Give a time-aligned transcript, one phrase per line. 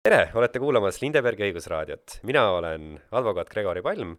[0.00, 2.20] tere, olete kuulamas Lindebergi õigusraadiot.
[2.24, 4.14] mina olen advokaat Gregori Palm,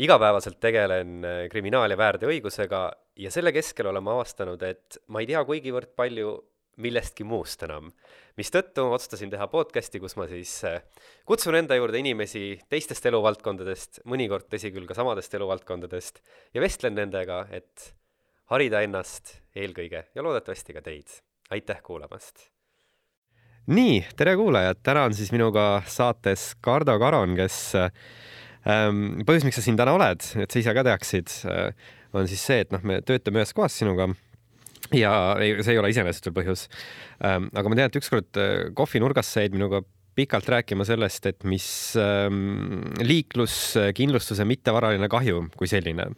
[0.00, 2.80] igapäevaselt tegelen äh, kriminaal- ja väärteoõigusega
[3.20, 6.32] ja selle keskel olen ma avastanud, et ma ei tea kuigivõrd palju
[6.78, 7.92] millestki muust enam.
[8.38, 10.80] mistõttu otsustasin teha podcasti, kus ma siis äh,
[11.26, 16.22] kutsun enda juurde inimesi teistest eluvaldkondadest, mõnikord tõsi küll ka samadest eluvaldkondadest,
[16.54, 17.92] ja vestlen nendega, et
[18.48, 21.20] harida ennast eelkõige ja loodetavasti ka teid.
[21.50, 22.48] aitäh kuulamast!
[23.68, 29.64] Nii, tere kuulajad, täna on siis minuga saates Kardo Karon, kes ähm, põhjus, miks sa
[29.64, 33.02] siin täna oled, et sa ise ka teaksid äh,, on siis see, et noh, me
[33.04, 34.08] töötame ühes kohas sinuga
[34.96, 35.12] ja
[35.42, 36.66] ei, see ei ole iseenesest veel põhjus
[37.20, 37.50] ähm,.
[37.52, 39.82] aga ma tean, et ükskord äh, kohvinurgas sa jäid minuga
[40.18, 41.68] pikalt rääkima sellest, et mis
[42.00, 46.08] ähm, liikluskindlustuse mittevaraline kahju kui selline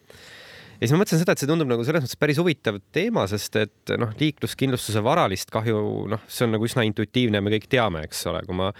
[0.80, 3.56] ja siis ma mõtlesin seda, et see tundub nagu selles mõttes päris huvitav teema, sest
[3.60, 8.22] et noh, liikluskindlustuse varalist kahju, noh, see on nagu üsna intuitiivne me kõik teame, eks
[8.30, 8.70] ole, kui ma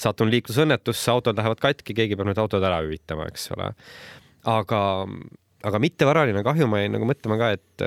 [0.00, 3.68] satun liiklusõnnetusse, autod lähevad katki, keegi peab need autod ära hüvitama, eks ole.
[4.48, 4.80] aga,
[5.68, 7.86] aga mittevaraline kahju, ma jäin nagu mõtlema ka, et,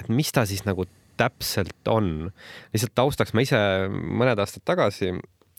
[0.00, 0.88] et mis ta siis nagu
[1.20, 2.30] täpselt on.
[2.72, 3.60] lihtsalt taustaks, ma ise
[3.92, 5.12] mõned aastad tagasi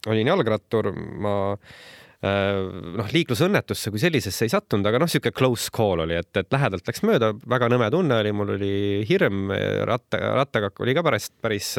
[0.10, 0.90] olin jalgrattur,
[1.22, 6.30] ma Äh, noh, liiklusõnnetusse kui sellisesse ei sattunud, aga noh, niisugune close call oli, et,
[6.38, 8.74] et lähedalt läks mööda, väga nõme tunne oli, mul oli
[9.10, 9.50] hirm,
[9.90, 11.72] ratta, rattaga oli ka päris, päris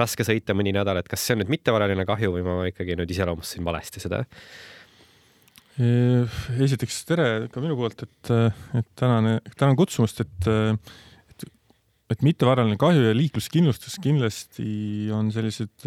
[0.00, 3.14] raske sõita mõni nädal, et kas see on nüüd mittevaraline kahju või ma ikkagi nüüd
[3.14, 4.24] iseloomustasin valesti seda?
[5.74, 8.28] esiteks tere ka minu poolt, et,
[8.78, 10.50] et tänane, tänan kutsumast, et,
[11.32, 11.46] et,
[12.14, 15.86] et mittevaraline kahju ja liikluskindlustus kindlasti on sellised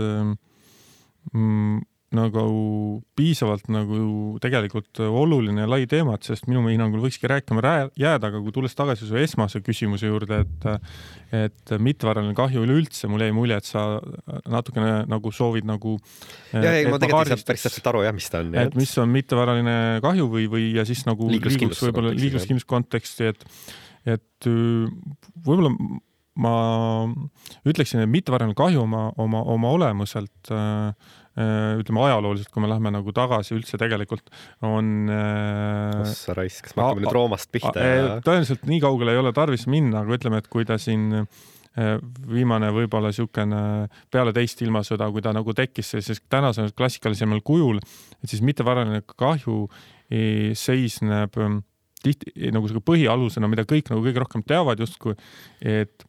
[1.31, 1.79] mm,
[2.15, 7.59] nagu piisavalt nagu tegelikult oluline ja lai teema, et sellest minu hinnangul võikski rääkima
[7.99, 10.67] jääda, aga kui tulles tagasi su esmase küsimuse juurde, et
[11.35, 13.83] et mittevaraline kahju üleüldse, mul jäi mulje, et sa
[14.47, 15.97] natukene nagu soovid nagu
[16.53, 18.55] ja, ei, ma tegelikult ei saa päris täpselt aru jah, mis ta on.
[18.63, 19.77] et mis on mittevaraline
[20.07, 23.47] kahju või, või ja siis nagu liiklus võib-olla liikluskindluse konteksti, et
[24.07, 25.75] et võib-olla
[26.39, 26.57] ma
[27.67, 32.91] ütleksin, et mittevaraline kahju oma, oma, oma olemuselt äh, Äh, ütleme ajalooliselt, kui me lähme
[32.95, 34.31] nagu tagasi üldse tegelikult
[34.65, 35.11] on.
[35.11, 37.75] oh sa raisk, kas me hakkame nüüd Roomast pihta
[38.25, 41.27] tõenäoliselt nii kaugele ei ole tarvis minna, aga ütleme, et kui ta siin äh,
[41.77, 43.61] viimane võib-olla niisugune
[44.13, 47.81] peale teist ilmasõda, kui ta nagu tekkis sellises tänasel klassikalisemal kujul,
[48.23, 49.67] et siis mittevaraline kahju
[50.57, 51.61] seisneb ähm,
[52.03, 55.17] tihti nagu sihuke põhialusena, mida kõik nagu kõige rohkem teavad justkui,
[55.61, 56.06] et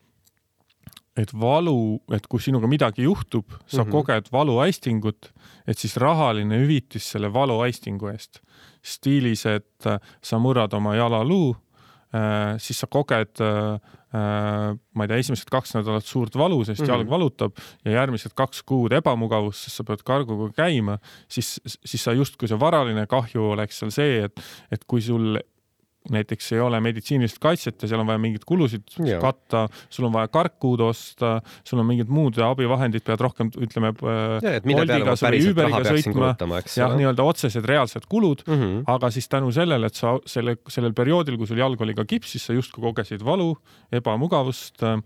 [1.18, 3.92] et valu, et kui sinuga midagi juhtub, sa mm -hmm.
[3.92, 5.32] koged valuaistingut,
[5.66, 8.42] et siis rahaline hüvitis selle valuaistingu eest.
[8.82, 11.56] stiilis, et äh, sa murrad oma jalaluu,
[12.14, 13.80] äh, siis sa koged, äh,
[14.94, 16.90] ma ei tea, esimesed kaks nädalat suurt valu, sest mm -hmm.
[16.90, 17.52] jalg valutab
[17.84, 20.98] ja järgmised kaks kuud ebamugavust, sest sa pead karguga käima,
[21.28, 24.40] siis, siis sa justkui see varaline kahju oleks seal see, et,
[24.70, 25.38] et kui sul
[26.14, 29.20] näiteks ei ole meditsiinilist kaitset ja seal on vaja mingeid kulusid ja.
[29.22, 33.94] katta, sul on vaja karkud osta, sul on mingid muud abivahendid, pead rohkem, ütleme.
[35.88, 36.32] Sõitma,
[36.76, 38.84] jah, nii-öelda otsesed reaalsed kulud mm, -hmm.
[38.94, 42.46] aga siis tänu sellele, et sa selle, sellel perioodil, kui sul jalg oli ka kipsis,
[42.48, 43.52] sa justkui kogesid valu,
[43.92, 44.96] ebamugavust äh,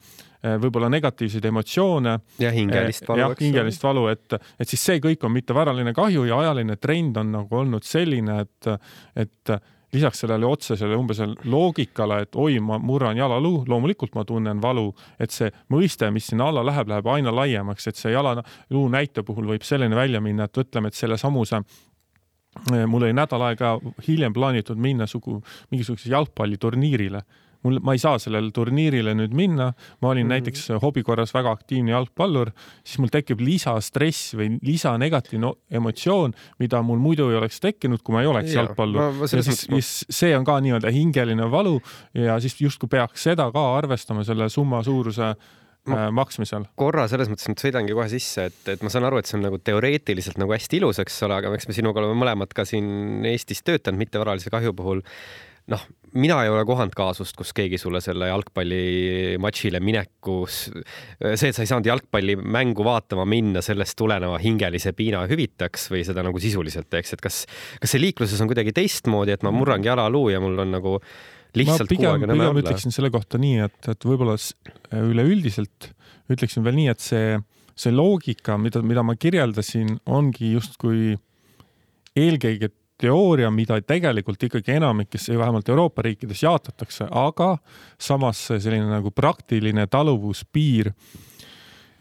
[0.43, 2.19] võib-olla negatiivseid emotsioone.
[2.39, 3.21] ja hingelist valu.
[3.21, 7.33] jah, hingelist valu, et, et siis see kõik on mittevaraline kahju ja ajaline trend on
[7.37, 8.73] nagu olnud selline, et,
[9.17, 9.55] et
[9.93, 14.89] lisaks sellele otsesele umbes loogikale, et oi, ma murran jalaluu, loomulikult ma tunnen valu,
[15.21, 19.51] et see mõiste, mis sinna alla läheb, läheb aina laiemaks, et see jalaluu näite puhul
[19.53, 21.61] võib selleni välja minna, et ütleme, et selle samuse
[22.71, 25.39] mul oli nädal aega hiljem plaanitud minna sugu
[25.73, 27.23] mingisugusele jalgpalliturniirile
[27.63, 30.33] mul, ma ei saa sellele turniirile nüüd minna, ma olin mm -hmm.
[30.33, 32.51] näiteks hobi korras väga aktiivne jalgpallur,
[32.85, 38.23] siis mul tekib lisastress või lisanegatiivne emotsioon, mida mul muidu ei oleks tekkinud, kui ma
[38.23, 39.03] ei oleks ja, jalgpallur.
[39.23, 41.81] ja siis, siis see on ka nii-öelda hingeline valu
[42.15, 45.35] ja siis justkui peaks seda ka arvestama selle summa suuruse
[45.91, 46.67] ma äh, maksmisel.
[46.79, 49.47] korra selles mõttes nüüd sõidangi kohe sisse, et, et ma saan aru, et see on
[49.49, 53.27] nagu teoreetiliselt nagu hästi ilus, eks ole, aga eks me sinuga oleme mõlemad ka siin
[53.27, 55.03] Eestis töötanud mittevaralise kahju puhul
[55.71, 55.83] noh,
[56.19, 61.71] mina ei ole kohanud kaasust, kus keegi sulle selle jalgpallimatšile minekus, see, et sa ei
[61.71, 67.25] saanud jalgpallimängu vaatama minna, sellest tuleneva hingelise piina hüvitaks või seda nagu sisuliselt teeks, et
[67.25, 67.45] kas,
[67.81, 70.99] kas see liikluses on kuidagi teistmoodi, et ma murrangi jalaluu ja mul on nagu
[71.57, 74.37] lihtsalt ma pigem, pigem ütleksin selle kohta nii, et, et võib-olla
[75.01, 75.93] üleüldiselt
[76.33, 77.41] ütleksin veel nii, et see,
[77.79, 81.17] see loogika, mida, mida ma kirjeldasin, ongi justkui
[82.19, 87.57] eelkõige teooria, mida tegelikult ikkagi enamikes, vähemalt Euroopa riikides jaotatakse, aga
[88.01, 90.93] samas selline nagu praktiline taluvuspiir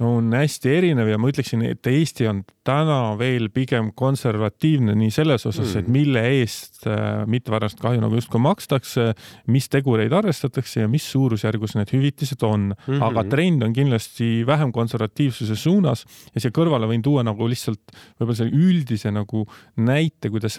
[0.02, 5.46] on hästi erinev ja ma ütleksin, et Eesti on täna veel pigem konservatiivne nii selles
[5.50, 9.12] osas mm., et mille eest äh, mittevarast kahju nagu justkui makstakse,
[9.54, 12.86] mis tegureid arvestatakse ja mis suurusjärgus need hüvitised on mm.
[12.88, 13.04] -hmm.
[13.10, 18.38] aga trend on kindlasti vähem konservatiivsuse suunas ja siia kõrvale võin tuua nagu lihtsalt võib-olla
[18.38, 19.46] selle üldise nagu
[19.78, 20.58] näite, kuidas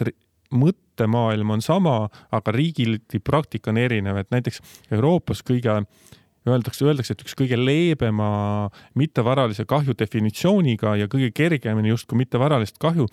[0.53, 4.61] mõttemaailm on sama, aga riigiti praktika on erinev, et näiteks
[4.91, 5.83] Euroopas kõige
[6.47, 8.69] öeldakse, öeldakse, et üks kõige leebema
[8.99, 13.07] mittevaralise kahju definitsiooniga ja kõige kergemini justkui mittevaralist kahju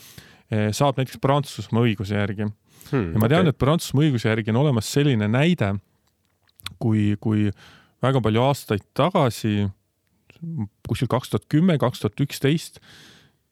[0.51, 3.13] eh, saab näiteks Prantsusmaa õiguse järgi hmm,.
[3.15, 5.77] ja ma tean okay., et Prantsusmaa õiguse järgi on olemas selline näide,
[6.83, 7.49] kui, kui
[8.03, 9.69] väga palju aastaid tagasi,
[10.89, 12.81] kuskil kaks tuhat kümme, kaks tuhat üksteist,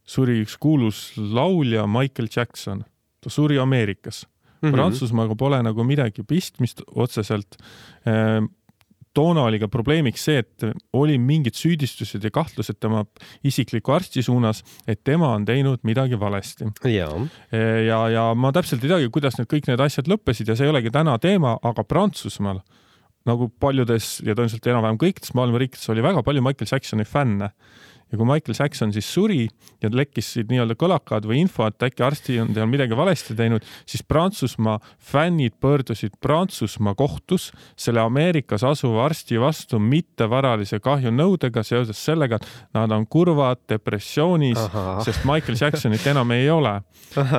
[0.09, 2.85] suri üks kuulus laulja Michael Jackson.
[3.29, 4.73] Ta suri Ameerikas mm -hmm.
[4.73, 7.57] Prantsusmaaga pole nagu midagi pistmist otseselt.
[8.07, 8.41] Eh,
[9.15, 13.05] toona oli ka probleemiks see, et oli mingid süüdistused ja kahtlused tema
[13.45, 16.65] isikliku arsti suunas, et tema on teinud midagi valesti.
[16.89, 17.09] ja,
[17.87, 20.71] ja, ja ma täpselt ei teagi, kuidas need kõik need asjad lõppesid ja see ei
[20.71, 22.61] olegi täna teema, aga Prantsusmaal
[23.29, 27.51] nagu paljudes ja tõenäoliselt enam-vähem kõikides maailma riikides oli väga palju Michael Jacksoni fänne
[28.13, 29.43] ja kui Michael Jackson siis suri
[29.83, 34.03] ja lekkisid nii-öelda kõlakad või info, et äkki arsti on tal midagi valesti teinud, siis
[34.09, 34.79] Prantsusmaa
[35.11, 42.77] fännid pöördusid Prantsusmaa kohtus selle Ameerikas asuva arsti vastu mittevaralise kahju nõudega seoses sellega, et
[42.77, 44.61] nad on kurvad, depressioonis,
[45.07, 46.79] sest Michael Jacksonit enam ei ole.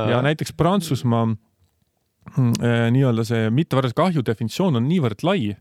[0.10, 5.56] ja näiteks Prantsusmaa mm, eh, nii-öelda see mittevaralise kahju definitsioon on niivõrd lai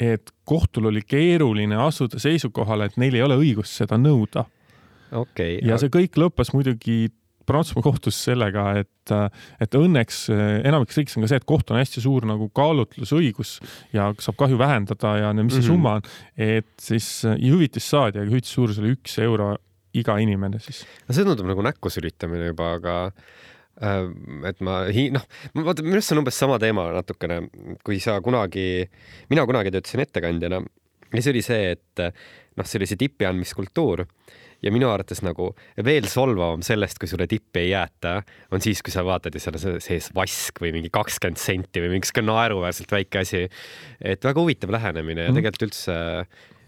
[0.00, 4.46] et kohtul oli keeruline asuda seisukohale, et neil ei ole õigust seda nõuda
[5.12, 5.58] okay,.
[5.62, 7.10] ja see kõik lõppes muidugi
[7.50, 9.12] Prantsusmaa kohtus sellega, et,
[9.64, 13.56] et õnneks enamikes riikides on ka see, et kohtul on hästi suur nagu kaalutlusõigus
[13.96, 15.66] ja saab kahju vähendada ja mis see mm -hmm.
[15.66, 16.06] summa on,
[16.36, 19.56] et siis hüvitist saadi, aga hüvitise suurus oli üks euro
[19.94, 20.84] iga inimene siis.
[21.08, 22.96] no see tundub nagu näkku sülitamine juba, aga
[23.80, 24.82] et ma,
[25.16, 25.24] noh,
[25.56, 27.40] vaata minu arust see on umbes sama teema natukene,
[27.86, 28.84] kui sa kunagi,
[29.32, 30.60] mina kunagi töötasin ettekandjana
[31.10, 34.04] ja see oli see, et noh, see oli see tipi andmiskultuur
[34.60, 35.50] ja minu arvates nagu
[35.86, 38.18] veel solvavam sellest, kui sulle tippi ei jäeta,
[38.52, 41.94] on siis, kui sa vaatad ja seal on sees vask või mingi kakskümmend senti või
[41.94, 43.46] mingi sihuke naeruväärselt väike asi.
[44.00, 45.40] et väga huvitav lähenemine ja mhm.
[45.40, 45.96] tegelikult üldse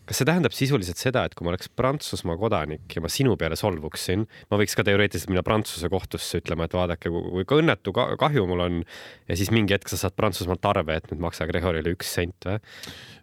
[0.08, 3.56] kas see tähendab sisuliselt seda, et kui ma oleks Prantsusmaa kodanik ja ma sinu peale
[3.58, 8.66] solvuksin, ma võiks ka teoreetiliselt minna Prantsuse kohtusse ütlema, et vaadake, kui õnnetu kahju mul
[8.66, 12.48] on ja siis mingi hetk sa saad Prantsusmaalt arve, et nüüd maksa Gregorile üks sent
[12.48, 12.60] või?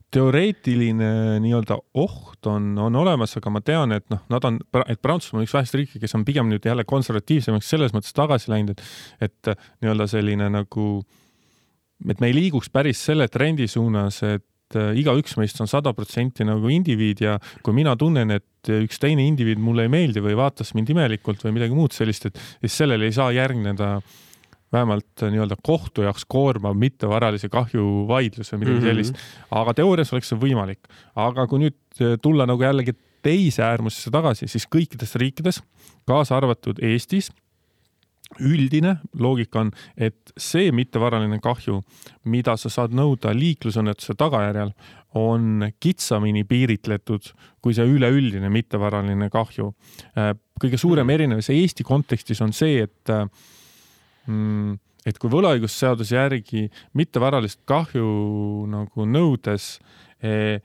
[0.09, 4.57] teoreetiline nii-öelda oht on, on olemas, aga ma tean, et noh, nad on,
[4.89, 8.49] et Prantsusmaa on üks väheseid riike, kes on pigem nüüd jälle konservatiivsemaks selles mõttes tagasi
[8.49, 9.51] läinud, et, et
[9.83, 10.87] nii-öelda selline nagu,
[12.09, 15.93] et me ei liiguks päris selle trendi suunas, et et äh, igaüks meist on sada
[15.97, 17.35] protsenti nagu indiviid ja
[17.65, 21.55] kui mina tunnen, et üks teine indiviid mulle ei meeldi või vaatas mind imelikult või
[21.57, 23.97] midagi muud sellist, et siis sellele ei saa järgneda
[24.69, 28.89] vähemalt äh, nii-öelda kohtu jaoks koormav mittevaralise kahju vaidlus või midagi mm -hmm.
[28.89, 29.27] sellist.
[29.51, 30.89] aga teoorias oleks see võimalik.
[31.15, 35.63] aga kui nüüd äh, tulla nagu jällegi teise äärmusesse tagasi, siis kõikides riikides,
[36.07, 37.31] kaasa arvatud Eestis
[38.39, 41.81] üldine loogika on, et see mittevaraline kahju,
[42.29, 44.73] mida sa saad nõuda liiklusõnnetuse tagajärjel,
[45.17, 47.31] on kitsamini piiritletud
[47.63, 49.71] kui see üleüldine mittevaraline kahju.
[50.13, 51.15] Äh, kõige suurem mm.
[51.15, 53.25] erinevus Eesti kontekstis on see, et äh,
[54.29, 54.77] mm,
[55.07, 56.67] et kui võlaõigusseaduse järgi
[56.97, 58.09] mittevaralist kahju
[58.69, 59.71] nagu nõudes
[60.21, 60.59] eh,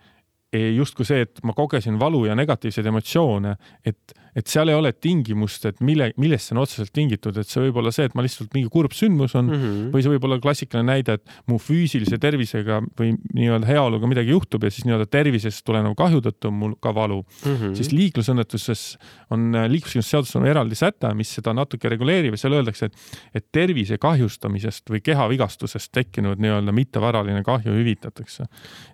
[0.53, 3.55] eh, justkui see, et ma kogesin valu ja negatiivseid emotsioone,
[3.87, 7.63] et et seal ei ole tingimust, et mille, millest see on otseselt tingitud, et see
[7.67, 9.91] võib olla see, et ma lihtsalt mingi kurb sündmus on mm -hmm.
[9.95, 14.65] või see võib olla klassikaline näide, et mu füüsilise tervisega või nii-öelda heaoluga midagi juhtub
[14.65, 17.57] ja siis nii-öelda tervisest tulenev kahju tõttu on mul ka valu mm.
[17.57, 17.75] -hmm.
[17.79, 18.85] siis liiklusõnnetuses
[19.31, 22.97] on, liikluskindlustusseaduses on eraldi säte, mis seda natuke reguleerib ja seal öeldakse, et,
[23.35, 28.49] et tervise kahjustamisest või kehavigastusest tekkinud nii-öelda mittevaraline kahju hüvitatakse.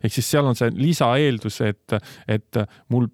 [0.05, 3.09] ehk siis seal on see lisaeeldus, et, et mul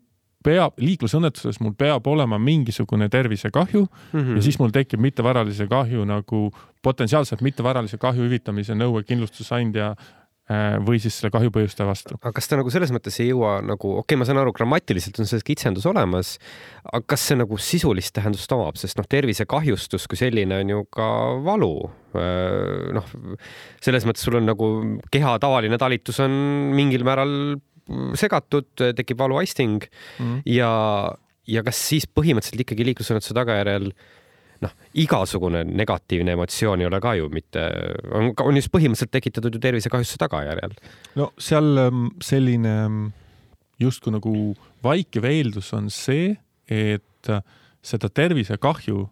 [0.45, 4.37] peab, liiklusõnnetuses mul peab olema mingisugune tervisekahju mm -hmm.
[4.37, 6.50] ja siis mul tekib mittevaralise kahju nagu
[6.83, 9.95] potentsiaalselt mittevaralise kahju hüvitamise nõue kindlustusandja
[10.50, 12.19] äh, või siis selle kahju põhjustaja vastu.
[12.21, 15.19] aga kas ta nagu selles mõttes ei jõua nagu, okei okay,, ma saan aru, grammatiliselt
[15.21, 16.38] on see kitsendus olemas,
[16.93, 21.09] aga kas see nagu sisulist tähendust omab, sest noh, tervisekahjustus kui selline on ju ka
[21.43, 21.90] valu.
[22.14, 23.05] Äh, noh,
[23.81, 24.66] selles mõttes sul on nagu
[25.11, 26.31] keha tavaline talitus on
[26.76, 27.59] mingil määral
[28.19, 29.85] segatud, tekib valuaisting
[30.19, 30.43] mm.
[30.50, 30.71] ja,
[31.47, 33.90] ja kas siis põhimõtteliselt ikkagi liiklusõnnetuse tagajärjel
[34.64, 37.62] noh, igasugune negatiivne emotsioon ei ole ka ju mitte,
[38.11, 40.75] on, on just põhimõtteliselt tekitatud ju tervisekahjustuse tagajärjel.
[41.21, 43.05] no seal ähm, selline ähm,
[43.83, 44.33] justkui nagu
[44.85, 46.33] vaikiv eeldus on see,
[46.66, 47.31] et
[47.87, 49.05] seda tervisekahju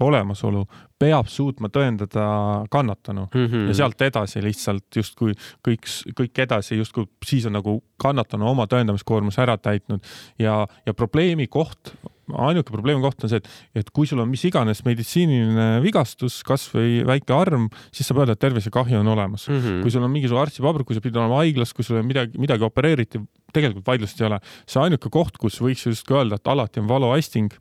[0.00, 0.64] olemasolu
[1.00, 2.26] peab suutma tõendada
[2.70, 3.66] kannatanu mm -hmm.
[3.70, 5.32] ja sealt edasi lihtsalt justkui
[5.66, 5.88] kõik,
[6.20, 10.04] kõik edasi justkui siis on nagu kannatanu oma tõendamiskoormuse ära täitnud
[10.38, 11.94] ja, ja probleemi koht
[12.36, 13.48] ainuke probleemi koht on see, et,
[13.82, 18.42] et kui sul on mis iganes meditsiiniline vigastus, kasvõi väike arm, siis saab öelda, et
[18.44, 19.60] tervisekahju on olemas mm.
[19.60, 19.82] -hmm.
[19.82, 23.22] kui sul on mingisugune arstipaber, kui sa pidid olema haiglas, kui sul midagi, midagi opereeriti,
[23.52, 24.38] tegelikult vaidlust ei ole.
[24.66, 27.54] see ainuke koht, kus võiks justkui öelda, et alati on valuaisting,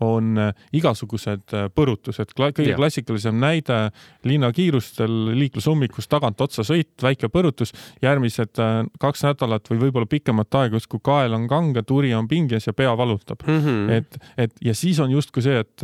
[0.00, 2.34] on äh, igasugused äh, põrutused.
[2.34, 3.78] kõige klassikalisem näide
[4.24, 10.80] linnakiirustel liiklusummikus tagant otsa sõit, väike põrutus, järgmised äh, kaks nädalat või võib-olla pikemat aega
[10.80, 13.64] justkui kael on kange, turi on pinges ja pea valutab mm.
[13.64, 13.90] -hmm.
[13.94, 15.82] et et, et ja siis on justkui see, et,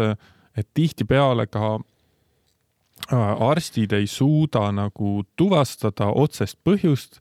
[0.56, 1.74] et tihtipeale ka
[3.12, 7.20] äh, arstid ei suuda nagu tuvastada otsest põhjust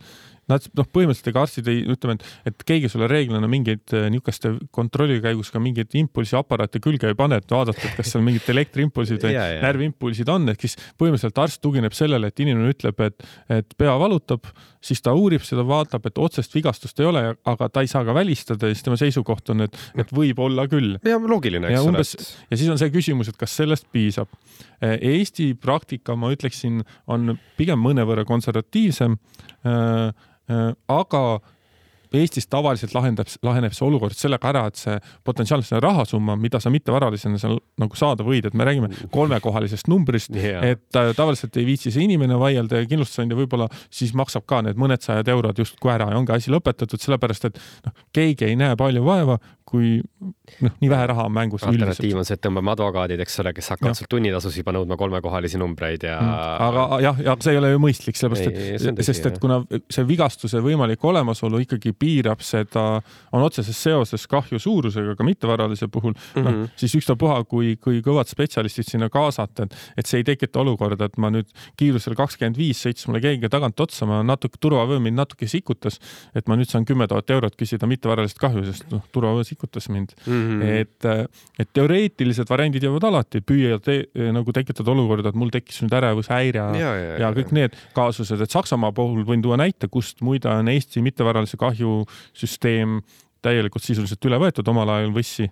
[0.51, 4.53] nad noh, põhimõtteliselt ega arstid ei, ütleme, et, et keegi sulle reeglina mingeid äh, niisuguste
[4.75, 9.23] kontrolli käigus ka mingeid impulsiaparaate külge ei pane, et vaadata, et kas seal mingid elektriimpulsid
[9.23, 13.27] või närviimpulsid on, ehk siis põhimõtteliselt arst tugineb sellele, et inimene ütleb, et,
[13.61, 14.49] et pea valutab,
[14.83, 17.23] siis ta uurib seda, vaatab, et otsest vigastust ei ole,
[17.53, 20.97] aga ta ei saa ka välistada ja siis tema seisukoht on, et, et võib-olla küll.
[21.07, 22.03] ja loogiline, eks ole.
[22.51, 24.31] ja siis on see küsimus, et kas sellest piisab.
[24.83, 29.15] Eesti praktika, ma ütleksin, on pigem mõnevõrra konservatiivsem
[29.63, 31.25] aga
[32.13, 36.69] Eestis tavaliselt lahendab, laheneb see olukord sellega ära, et see potentsiaalselt see rahasumma, mida sa
[36.73, 41.65] mittevaralisena seal nagu saada võid, et me räägime kolmekohalisest numbrist yeah., et äh, tavaliselt ei
[41.65, 45.93] viitsi see inimene vaielda ja kindlustusandja võib-olla siis maksab ka need mõned sajad eurod justkui
[45.95, 49.39] ära ja ongi asi lõpetatud, sellepärast et noh, keegi ei näe palju vaeva,
[49.73, 49.95] kui
[50.61, 51.63] noh, nii vähe raha on mängus.
[51.65, 55.57] alternatiiv on see, et tõmbame advokaadid, eks ole, kes hakkavad sealt tunnitasusid juba nõudma kolmekohalisi
[55.57, 56.67] numbreid ja mm..
[56.67, 60.61] aga jah, ja see ei ole ju mõistlik, sellepärast et, sest et kuna see vigastuse
[60.63, 62.85] võimalik olemasolu ikkagi piirab seda,
[63.33, 66.43] on otseses seoses kahju suurusega ka mittevaralise puhul mm, -hmm.
[66.45, 66.77] noh mhm.
[66.77, 71.17] siis ükstapuha, kui, kui kõvad spetsialistid sinna kaasata, et, et see ei tekita olukorda, et
[71.17, 71.49] ma nüüd
[71.81, 75.97] kiirusel kakskümmend viis sõitis mulle keegi tagant otsa, ma natuke, turvavöö mind natuke sikutas,
[76.35, 80.13] et ma nüüd saan kümme tuhat eurot küsida mittevaralist kahju, sest noh, turvavöö sikutas mind
[80.25, 80.33] mm.
[80.33, 80.63] -hmm.
[80.81, 81.05] et,
[81.59, 84.03] et teoreetilised variandid jäävad alati, püüa te,
[84.35, 88.41] nagu tekitada olukorda, et mul tekkis nüüd ärevushäire ja, ja, ja, ja kõik need kaasused,
[88.41, 92.03] et Saksamaa puhul võin tuua näite, kust muide on Eesti mittevaralise kahju
[92.33, 93.01] süsteem
[93.43, 95.47] täielikult sisuliselt üle võetud omal ajal võssi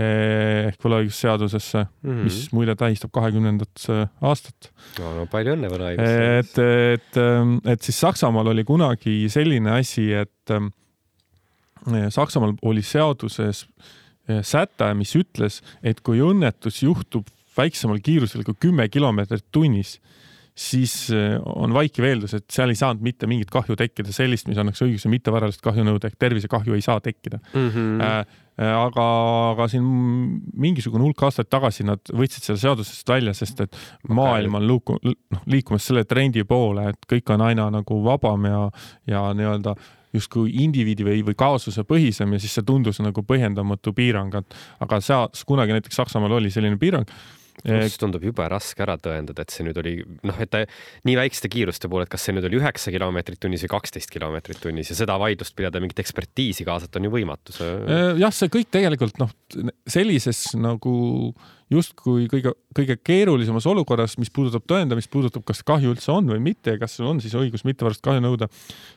[0.00, 2.26] ehk võlaõigusseadusesse mm, -hmm.
[2.26, 3.86] mis muide tähistab kahekümnendat
[4.20, 5.14] aastat no,.
[5.18, 6.52] no palju õnne võlaõigusseadus.
[6.52, 6.60] et,
[6.98, 10.54] et, et siis Saksamaal oli kunagi selline asi, et
[11.86, 13.66] Saksamaal oli seaduses
[14.46, 19.98] säte, mis ütles, et kui õnnetus juhtub väiksemal kiirusel kui kümme kilomeetrit tunnis,
[20.60, 20.92] siis
[21.44, 25.08] on vaikiv eeldus, et seal ei saanud mitte mingit kahju tekkida, sellist, mis annaks õiguse
[25.12, 27.68] mittevaralist kahju nõuda ehk tervisekahju ei saa tekkida mm.
[27.70, 28.34] -hmm.
[28.66, 29.06] aga,
[29.52, 29.86] aga siin
[30.52, 35.46] mingisugune hulk aastaid tagasi nad võtsid selle seadusest välja, sest et maailm on luuku, noh,
[35.46, 38.66] liikumas selle trendi poole, et kõik on aina nagu vabam ja,
[39.06, 39.76] ja nii-öelda
[40.16, 45.02] justkui indiviidi või, või kaasuse põhisem ja siis see tundus nagu põhjendamatu piirang, et aga
[45.04, 47.08] seal kunagi näiteks Saksamaal oli selline piirang
[47.60, 49.94] pluss tundub jube raske ära tõendada, et see nüüd oli
[50.26, 50.56] noh, et
[51.08, 54.62] nii väikeste kiiruste puhul, et kas see nüüd oli üheksa kilomeetrit tunnis või kaksteist kilomeetrit
[54.62, 57.56] tunnis ja seda vaidlust pidada, mingit ekspertiisi kaasata on ju võimatu.
[58.20, 59.32] jah, see kõik tegelikult noh,
[59.88, 60.94] sellises nagu
[61.70, 66.74] justkui kõige, kõige keerulisemas olukorras, mis puudutab tõendamist, puudutab, kas kahju üldse on või mitte
[66.74, 68.48] ja kas sul on siis õigus mittevarast kahju nõuda.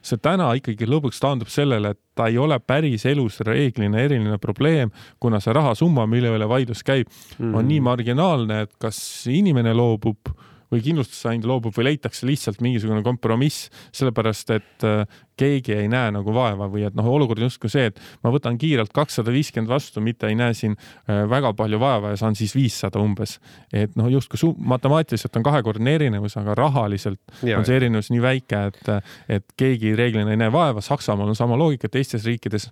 [0.02, 4.92] see täna ikkagi lõpuks taandub sellele, et ta ei ole päris elus reeglina eriline probleem,
[5.20, 7.58] kuna see rahasumma, mille üle vaidlus käib mm, -hmm.
[7.58, 10.34] on nii marginaalne, et kas inimene loobub
[10.74, 15.04] või kindlustusandja loobub või leitakse lihtsalt mingisugune kompromiss, sellepärast et äh,
[15.40, 18.58] keegi ei näe nagu vaeva või et noh, olukord on justkui see, et ma võtan
[18.62, 22.56] kiirelt kakssada viiskümmend vastu, mitte ei näe siin äh, väga palju vaeva ja saan siis
[22.58, 23.40] viissada umbes.
[23.74, 28.66] et noh, justkui matemaatiliselt on kahekordne erinevus, aga rahaliselt ja, on see erinevus nii väike,
[28.72, 28.94] et,
[29.40, 30.82] et keegi reeglina ei näe vaeva.
[30.82, 32.70] Saksamaal on sama loogika, teistes riikides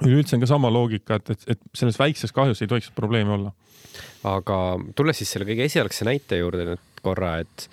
[0.00, 3.52] üleüldse on ka sama loogika, et, et, et selles väikses kahjus ei tohiks probleemi olla.
[4.24, 4.56] aga
[4.96, 7.66] tulles siis selle kõige esialgse näite juurde nüüd korra, et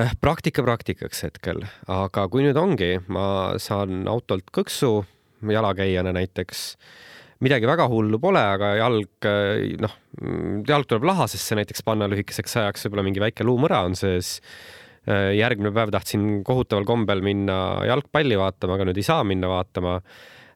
[0.00, 5.04] äh, praktika praktikaks hetkel, aga kui nüüd ongi, ma saan autolt kõksu
[5.46, 6.64] jalakäijana näiteks,
[7.46, 9.94] midagi väga hullu pole, aga jalg, äh, noh,
[10.66, 14.40] jalg tuleb lahasesse näiteks panna lühikeseks ajaks, võib-olla mingi väike luumõra on sees.
[15.08, 19.94] Äh, järgmine päev tahtsin kohutaval kombel minna jalgpalli vaatama, aga nüüd ei saa minna vaatama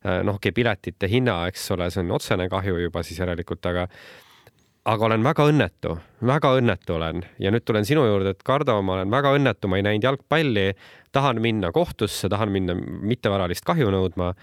[0.05, 3.89] noh, okei okay,, piletite hinna, eks ole, see on otsene kahju juba siis järelikult, aga
[4.85, 5.95] aga olen väga õnnetu,
[6.29, 9.79] väga õnnetu olen ja nüüd tulen sinu juurde, et Kardo, ma olen väga õnnetu, ma
[9.81, 10.67] ei näinud jalgpalli,
[11.15, 14.35] tahan minna kohtusse, tahan minna mittevaralist kahju nõudma.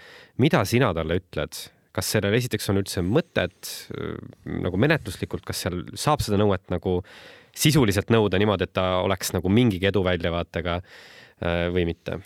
[0.42, 1.60] mida sina talle ütled,
[1.92, 4.16] kas sellel esiteks on üldse mõtet äh,
[4.64, 7.00] nagu menetluslikult, kas seal saab seda nõuet nagu
[7.54, 12.18] sisuliselt nõuda niimoodi, et ta oleks nagu mingigi eduväljavaatega äh, või mitte?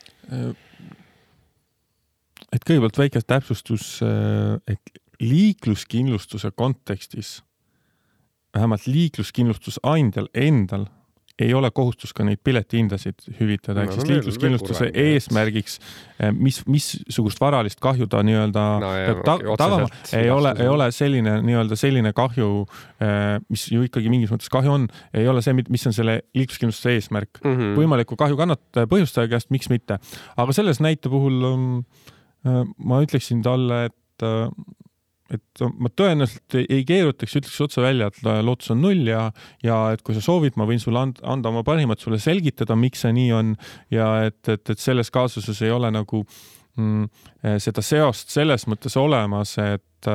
[2.57, 7.39] Et kõigepealt väike täpsustus, et liikluskindlustuse kontekstis
[8.57, 10.87] vähemalt liikluskindlustusandjal endal
[11.37, 15.75] ei ole kohustus ka neid piletihindasid hüvitada, ehk no, siis no, liikluskindlustuse eesmärgiks,
[16.17, 20.89] eh, mis, missugust varalist kahju ta nii-öelda no, peab ta, tagama, ei ole, ei ole
[20.97, 22.49] selline nii-öelda selline kahju,
[23.05, 26.97] eh, mis ju ikkagi mingis mõttes kahju on, ei ole see, mis on selle liikluskindlustuse
[26.97, 27.53] eesmärk mm.
[27.53, 27.79] -hmm.
[27.83, 30.01] võimaliku kahju kannataja põhjustaja käest, miks mitte.
[30.41, 31.83] aga selles näite puhul um,
[32.47, 34.51] ma ütleksin talle, et uh,
[35.33, 39.25] et ma tõenäoliselt ei, keerutaks, ütleks otse välja, et lootus on null ja,
[39.65, 43.03] ja et kui sa soovid, ma võin sulle anda, anda oma parimat, sulle selgitada, miks
[43.05, 43.57] see nii on
[43.95, 47.09] ja et, et, et selles kaasuses ei ole nagu mm,
[47.63, 50.11] seda seost selles mõttes olemas, et,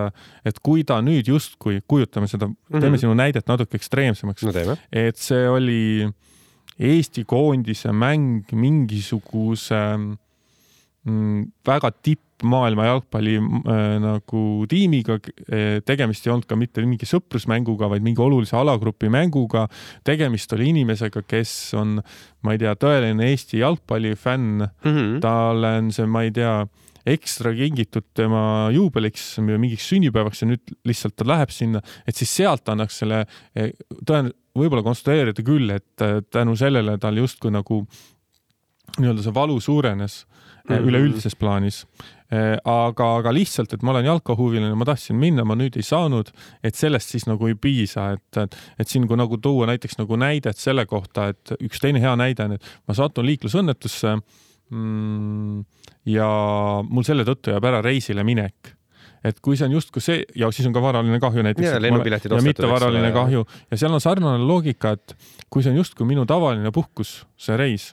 [0.47, 2.79] et kui ta nüüd justkui, kujutame seda mm, -hmm.
[2.85, 6.07] teeme sinu näidet natuke ekstreemsemaks no,, et see oli
[6.81, 10.15] Eesti koondise mäng mingisuguse mm,
[11.65, 15.17] väga tipp maailma jalgpalli äh, nagu tiimiga.
[15.47, 19.67] Äh, tegemist ei olnud ka mitte mingi sõprusmänguga, vaid mingi olulise alagrupi mänguga.
[20.03, 21.99] tegemist oli inimesega, kes on,
[22.43, 24.91] ma ei tea, tõeline Eesti jalgpallifänn mm.
[24.91, 25.19] -hmm.
[25.21, 26.65] talle on see, ma ei tea
[27.05, 32.69] ekstra kingitud tema juubeliks, mingiks sünnipäevaks ja nüüd lihtsalt ta läheb sinna, et siis sealt
[32.69, 33.73] annaks selle äh,
[34.05, 37.85] tõen-, võib-olla konstrueerida küll, et tänu sellele tal justkui nagu
[38.97, 40.25] nii-öelda see valu suurenes
[40.69, 40.89] mm -hmm.
[40.89, 41.85] üleüldises plaanis.
[42.31, 46.29] Äh, aga, aga lihtsalt, et ma olen jalkahuviline, ma tahtsin minna, ma nüüd ei saanud,
[46.63, 50.57] et sellest siis nagu ei piisa, et, et, siin kui nagu tuua näiteks nagu näidet
[50.57, 54.15] selle kohta, et üks teine hea näide on, et ma satun liiklusõnnetusse
[54.69, 55.65] mm,
[56.05, 56.29] ja
[56.87, 58.77] mul selle tõttu jääb ära reisile minek
[59.23, 61.67] et kui see on justkui see ja siis on ka varaline kahju näiteks.
[61.67, 62.41] ja lennupiletid ostetud.
[62.41, 65.15] ja mittevaraline kahju ja seal on sarnane loogika, et
[65.49, 67.91] kui see on justkui minu tavaline puhkus, see reis,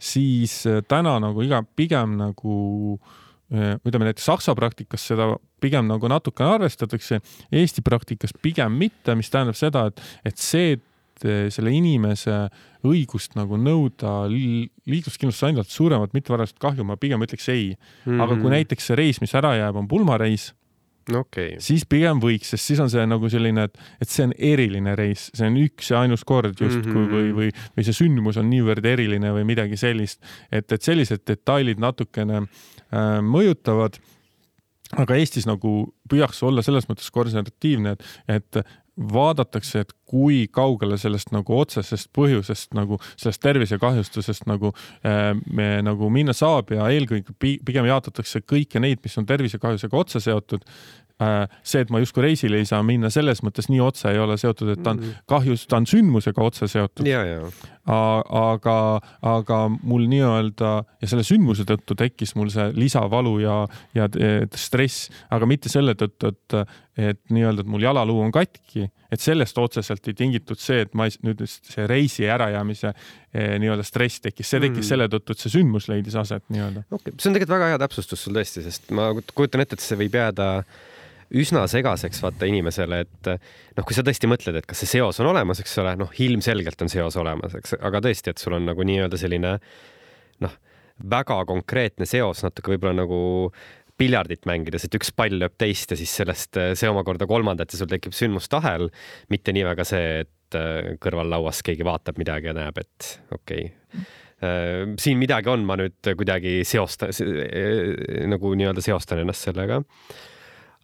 [0.00, 2.56] siis täna nagu iga, pigem nagu
[2.96, 7.20] äh, ütleme näiteks Saksa praktikas seda pigem nagu natukene arvestatakse,
[7.52, 12.46] Eesti praktikas pigem mitte, mis tähendab seda, et, et see, et eh, selle inimese
[12.86, 18.06] õigust nagu nõuda liikluskindlustusandjalt suuremat mittevaralist kahju, ma pigem ütleks ei mm.
[18.06, 18.22] -hmm.
[18.22, 18.56] aga kui mhm.
[18.56, 20.52] näiteks see reis, mis ära jääb, on pulmareis
[21.16, 24.94] okay., siis pigem võiks, sest siis on see nagu selline, et, et see on eriline
[24.98, 27.16] reis, see on üks ja ainus kord justkui mm -hmm.
[27.16, 31.82] või, või, või see sündmus on niivõrd eriline või midagi sellist, et, et sellised detailid
[31.82, 34.00] natukene äh, mõjutavad
[34.98, 35.72] aga Eestis nagu
[36.10, 38.60] püüaks olla selles mõttes konservatiivne, et, et
[38.96, 44.72] vaadatakse, et kui kaugele sellest nagu otsesest põhjusest nagu sellest tervisekahjustusest nagu
[45.06, 50.22] äh, me nagu minna saab ja eelkõige pigem jaotatakse kõiki neid, mis on tervisekahjusega otse
[50.24, 50.66] seotud
[51.20, 54.38] Äh, see, et ma justkui reisile ei saa minna, selles mõttes nii otse ei ole
[54.40, 55.18] seotud, et ta on mm.
[55.28, 57.04] kahjus, ta on sündmusega otse seotud.
[57.90, 58.76] Aga,
[59.26, 63.56] aga mul nii-öelda ja selle sündmuse tõttu tekkis mul see lisavalu ja,
[63.96, 64.08] ja
[64.58, 66.58] stress, aga mitte selle tõttu, et,
[67.10, 71.08] et nii-öelda, et mul jalaluu on katki, et sellest otseselt ei tingitud see, et ma
[71.08, 74.90] ei, nüüd see reisi ärajäämise eh, nii-öelda stress tekkis, see tekkis mm.
[74.92, 76.86] selle tõttu, et see sündmus leidis aset nii-öelda.
[76.90, 79.84] okei okay., see on tegelikult väga hea täpsustus sul tõesti, sest ma kujutan ette, et
[79.84, 80.50] see võib jääda
[81.30, 85.30] üsna segaseks vaata inimesele, et noh, kui sa tõesti mõtled, et kas see seos on
[85.30, 88.86] olemas, eks ole, noh, ilmselgelt on seos olemas, eks, aga tõesti, et sul on nagu
[88.86, 89.56] nii-öelda selline
[90.44, 90.56] noh,
[91.10, 93.20] väga konkreetne seos natuke võib-olla nagu
[94.00, 97.90] piljardit mängides, et üks pall lööb teist ja siis sellest see omakorda kolmandat ja sul
[97.90, 98.88] tekib sündmustahel,
[99.32, 103.68] mitte nii väga see, et äh, kõrvallauas keegi vaatab midagi ja näeb, et okei.
[103.68, 104.02] Okay
[104.40, 107.12] äh, siin midagi on, ma nüüd kuidagi seostan,
[108.32, 109.82] nagu nii-öelda seostan ennast sellega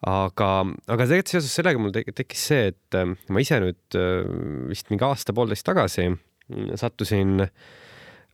[0.04, 0.50] aga,
[0.92, 4.28] aga tegelikult seoses sellega mul tekkis see, et äh, ma ise nüüd äh,
[4.70, 6.10] vist mingi aasta-poolteist tagasi
[6.78, 7.40] sattusin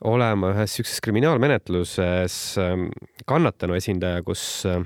[0.08, 2.88] olema ühes siukses kriminaalmenetluses ähm,
[3.28, 4.82] kannatanu esindaja, kus äh,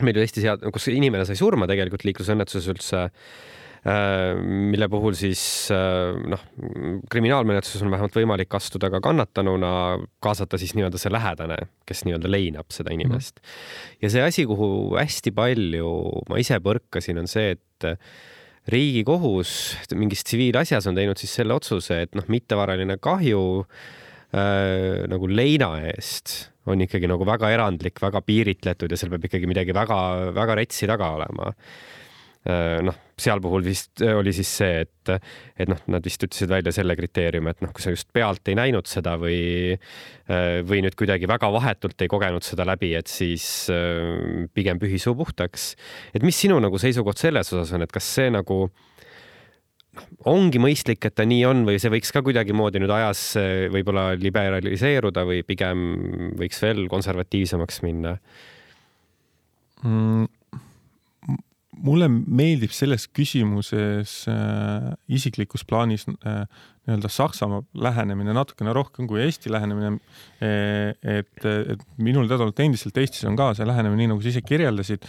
[0.00, 3.04] meil oli Eesti sead-, kus inimene sai surma tegelikult liiklusõnnetuses üldse
[3.80, 6.42] mille puhul siis äh, noh,
[7.10, 9.70] kriminaalmenetluses on vähemalt võimalik astuda ka kannatanuna,
[10.20, 11.56] kaasata siis nii-öelda see lähedane,
[11.88, 13.54] kes nii-öelda leinab seda inimest mm.
[14.04, 15.94] ja see asi, kuhu hästi palju
[16.28, 17.88] ma ise põrkasin, on see, et
[18.70, 19.54] riigikohus
[19.96, 26.50] mingis tsiviilasjas on teinud siis selle otsuse, et noh, mittevaraline kahju äh, nagu leina eest
[26.68, 31.08] on ikkagi nagu väga erandlik, väga piiritletud ja seal peab ikkagi midagi väga-väga retsi taga
[31.16, 31.48] olema
[32.48, 35.10] noh, seal puhul vist oli siis see, et,
[35.60, 38.56] et noh, nad vist ütlesid välja selle kriteeriumi, et noh, kui sa just pealt ei
[38.56, 39.76] näinud seda või,
[40.68, 43.44] või nüüd kuidagi väga vahetult ei kogenud seda läbi, et siis
[44.56, 45.74] pigem pühi suu puhtaks.
[46.14, 51.04] et mis sinu nagu seisukoht selles osas on, et kas see nagu noh, ongi mõistlik,
[51.04, 53.34] et ta nii on või see võiks ka kuidagimoodi nüüd ajas
[53.74, 55.86] võib-olla liberaliseeruda või pigem
[56.40, 58.16] võiks veel konservatiivsemaks minna
[59.84, 60.39] mm.?
[61.84, 66.44] Mulle meeldib selles küsimuses äh, isiklikus plaanis äh,
[66.86, 69.98] nii-öelda Saksamaa lähenemine natukene rohkem kui Eesti lähenemine
[70.40, 70.50] e,.
[71.02, 75.04] et, et minul teadaolevalt endiselt Eestis on ka see lähenemine, nii nagu sa ise kirjeldasid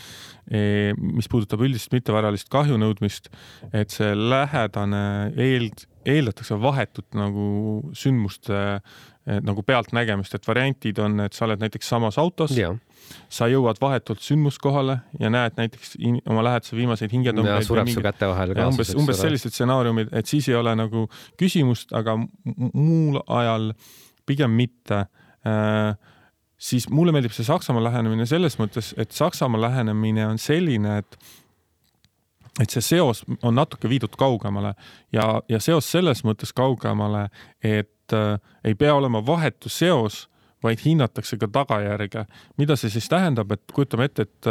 [0.51, 3.31] e,, mis puudutab üldist mittevaralist kahju nõudmist,
[3.73, 5.03] et see lähedane
[5.39, 5.71] eel-,
[6.05, 8.81] eeldatakse vahetut nagu sündmuste
[9.21, 12.73] nagu pealtnägemist, et variantid on, et sa oled näiteks samas autos yeah
[13.31, 15.95] sa jõuad vahetult sündmuskohale ja näed näiteks
[16.29, 17.65] oma lähedase viimaseid hingetõmbeid.
[17.67, 18.73] sureb su käte vahel kaasas.
[18.73, 21.07] umbes, umbes sellised stsenaariumid, et siis ei ole nagu
[21.39, 23.71] küsimust, aga muul ajal
[24.27, 25.03] pigem mitte
[25.47, 25.93] äh,
[26.61, 31.17] siis mulle meeldib see Saksamaa lähenemine selles mõttes, et Saksamaa lähenemine on selline, et
[32.59, 34.73] et see seos on natuke viidud kaugemale
[35.13, 37.29] ja, ja seos selles mõttes kaugemale,
[37.63, 38.35] et äh,
[38.67, 40.25] ei pea olema vahetu seos
[40.61, 42.25] vaid hinnatakse ka tagajärge.
[42.57, 44.49] mida see siis tähendab, et kujutame ette, et,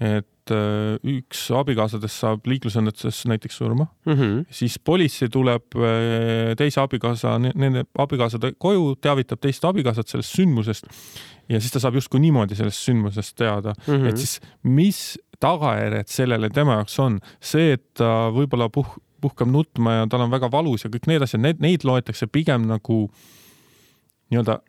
[0.00, 4.44] et äh, üks abikaasadest saab liiklusõnnetuses näiteks surma mm, -hmm.
[4.50, 10.86] siis politsei tuleb äh, teise abikaasa, nende abikaasade koju, teavitab teist abikaasat sellest sündmusest
[11.48, 14.08] ja siis ta saab justkui niimoodi sellest sündmusest teada mm, -hmm.
[14.08, 20.00] et siis mis tagajärjed sellele tema jaoks on, see, et ta võib-olla puh-, puhkab nutma
[20.00, 23.04] ja tal on väga valus ja kõik need asjad, need, neid loetakse pigem nagu
[24.30, 24.60] nii-öelda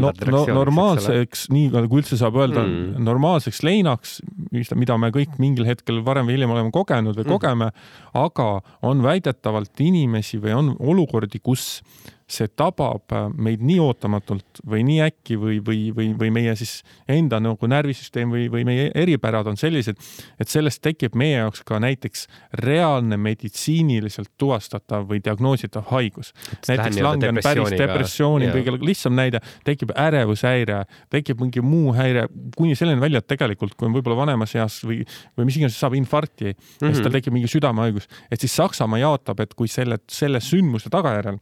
[0.00, 4.16] no, no, normaalseks, nii nagu üldse saab öelda mm., normaalseks leinaks,
[4.50, 7.34] mida me kõik mingil hetkel varem või hiljem oleme kogenud või mm.
[7.34, 7.68] kogeme,
[8.16, 8.48] aga
[8.86, 11.82] on väidetavalt inimesi või on olukordi, kus
[12.30, 16.80] see tabab äh, meid nii ootamatult või nii äkki või, või, või, või meie siis
[17.10, 19.98] enda nagu närvisüsteem või, või meie eripärad on sellised,
[20.40, 22.26] et sellest tekib meie jaoks ka näiteks
[22.62, 26.32] reaalne meditsiiniliselt tuvastatav või diagnoositav haigus.
[26.68, 33.02] näiteks langen päris depressiooni, kõige lihtsam näide, tekib ärevushäire, tekib mingi muu häire, kuni selleni
[33.02, 35.02] välja, et tegelikult kui on võib-olla vanemas eas või,
[35.38, 36.86] või mis iganes, saab infarkti mm -hmm.
[36.86, 37.18] ja siis tal mhm.
[37.18, 41.38] tekib mingi südamehaigus, et siis Saksamaa jaotab, et kui selle, selle sündmuse tagajärjel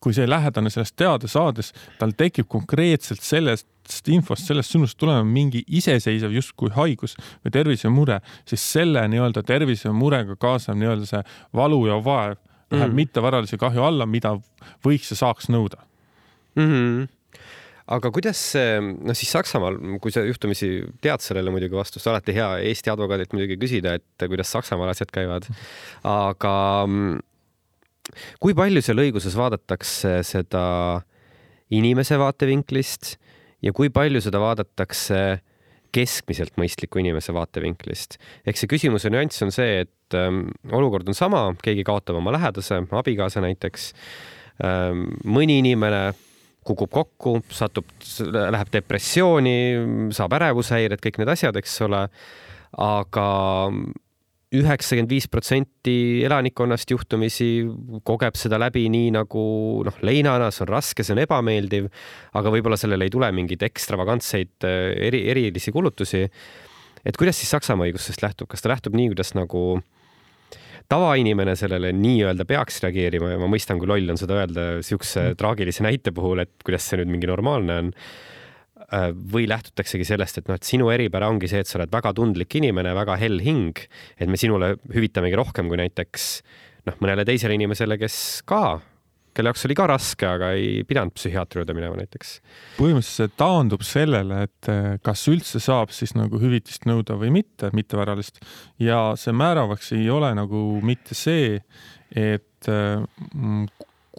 [0.00, 3.66] kui see lähedane sellest teada saades, tal tekib konkreetselt sellest
[4.12, 10.78] infost, sellest sündmusest tulenevalt mingi iseseisev justkui haigus või tervisemure, siis selle nii-öelda tervisemurega kaasnev
[10.80, 11.22] nii-öelda see
[11.56, 12.36] valu ja vaev
[12.68, 12.96] läheb mm.
[13.00, 14.34] mittevaralise kahju alla, mida
[14.84, 15.80] võiks ja saaks nõuda
[16.56, 16.66] mm.
[16.66, 17.06] -hmm
[17.88, 18.40] aga kuidas
[19.00, 20.68] noh siis Saksamaal, kui sa juhtumisi
[21.00, 25.48] tead sellele muidugi vastust, alati hea Eesti advokaadilt muidugi küsida, et kuidas Saksamaal asjad käivad.
[26.04, 26.54] aga
[28.42, 30.64] kui palju seal õiguses vaadatakse seda
[31.74, 33.16] inimese vaatevinklist
[33.64, 35.20] ja kui palju seda vaadatakse
[35.94, 38.18] keskmiselt mõistliku inimese vaatevinklist.
[38.46, 42.82] ehk see küsimuse nüanss on see, et ähm, olukord on sama, keegi kaotab oma lähedase,
[42.90, 43.92] abikaasa näiteks
[44.64, 45.08] ähm,.
[45.24, 46.12] mõni inimene
[46.68, 47.88] kukub kokku, satub,
[48.28, 49.54] läheb depressiooni,
[50.12, 52.02] saab ärevushäired, kõik need asjad, eks ole.
[52.76, 53.28] aga
[54.56, 57.66] üheksakümmend viis protsenti elanikkonnast juhtumisi
[58.08, 59.42] kogeb seda läbi nii nagu
[59.84, 61.90] noh, leinana, see on raske, see on ebameeldiv,
[62.38, 64.78] aga võib-olla sellele ei tule mingeid ekstravagantseid äh,
[65.10, 66.24] eri, erilisi kulutusi.
[67.04, 69.82] et kuidas siis Saksamaa õigusest lähtub, kas ta lähtub nii, kuidas nagu
[70.88, 73.34] tavainimene sellele nii-öelda peaks reageerima?
[73.34, 77.02] Ja ma mõistan, kui loll on seda öelda siukse traagilise näite puhul, et kuidas see
[77.02, 77.94] nüüd mingi normaalne on
[78.88, 82.54] või lähtutaksegi sellest, et noh, et sinu eripära ongi see, et sa oled väga tundlik
[82.56, 83.76] inimene, väga hell hing,
[84.16, 86.28] et me sinule hüvitamegi rohkem kui näiteks
[86.88, 88.16] noh, mõnele teisele inimesele, kes
[88.48, 88.78] ka,
[89.36, 92.38] kelle jaoks oli ka raske, aga ei pidanud psühhiaatri juurde minema näiteks.
[92.78, 97.70] põhimõtteliselt see taandub sellele, et äh, kas üldse saab siis nagu hüvitist nõuda või mitte,
[97.76, 98.40] mittevaralist
[98.82, 101.58] ja see määravaks ei ole nagu mitte see,
[102.16, 103.04] et äh,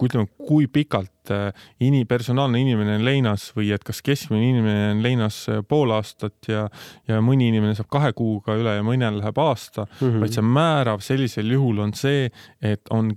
[0.07, 1.49] ütleme, kui pikalt äh,
[1.83, 6.49] ini-, personaalne inimene on leinas või et kas keskmine inimene on leinas äh, pool aastat
[6.51, 6.67] ja,
[7.09, 10.23] ja mõni inimene saab kahe kuuga üle ja mõnel läheb aasta mm, -hmm.
[10.23, 12.29] vaid see määrav sellisel juhul on see,
[12.61, 13.13] et on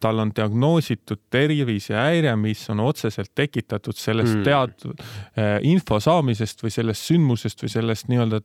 [0.00, 4.44] tal on diagnoositud tervisehäire, mis on otseselt tekitatud sellest mm.
[4.46, 8.40] teatud äh, info saamisest või sellest sündmusest või sellest nii-öelda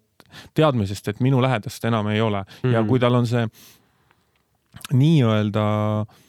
[0.57, 2.73] teadmisest, et minu lähedast enam ei ole mm.
[2.73, 3.45] ja kui tal on see
[4.97, 5.65] nii-öelda
[6.01, 6.22] äh,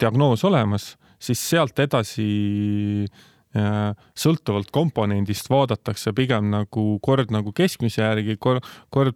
[0.00, 2.28] diagnoos olemas, siis sealt edasi
[4.18, 9.14] sõltuvalt komponendist vaadatakse pigem nagu kord nagu keskmise järgi, kord, kord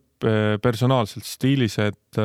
[0.62, 2.20] personaalselt stiilis, et,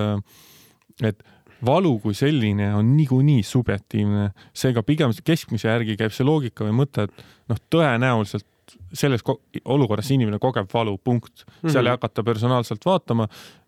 [1.01, 1.23] et
[1.65, 7.07] valu kui selline on niikuinii subjektiivne, seega pigem keskmise järgi käib see loogika või mõte,
[7.07, 8.47] et noh, tõenäoliselt
[8.93, 9.23] selles
[9.65, 11.45] olukorras inimene kogeb valu, punkt.
[11.45, 11.85] seal mm -hmm.
[11.85, 13.27] ei hakata personaalselt vaatama,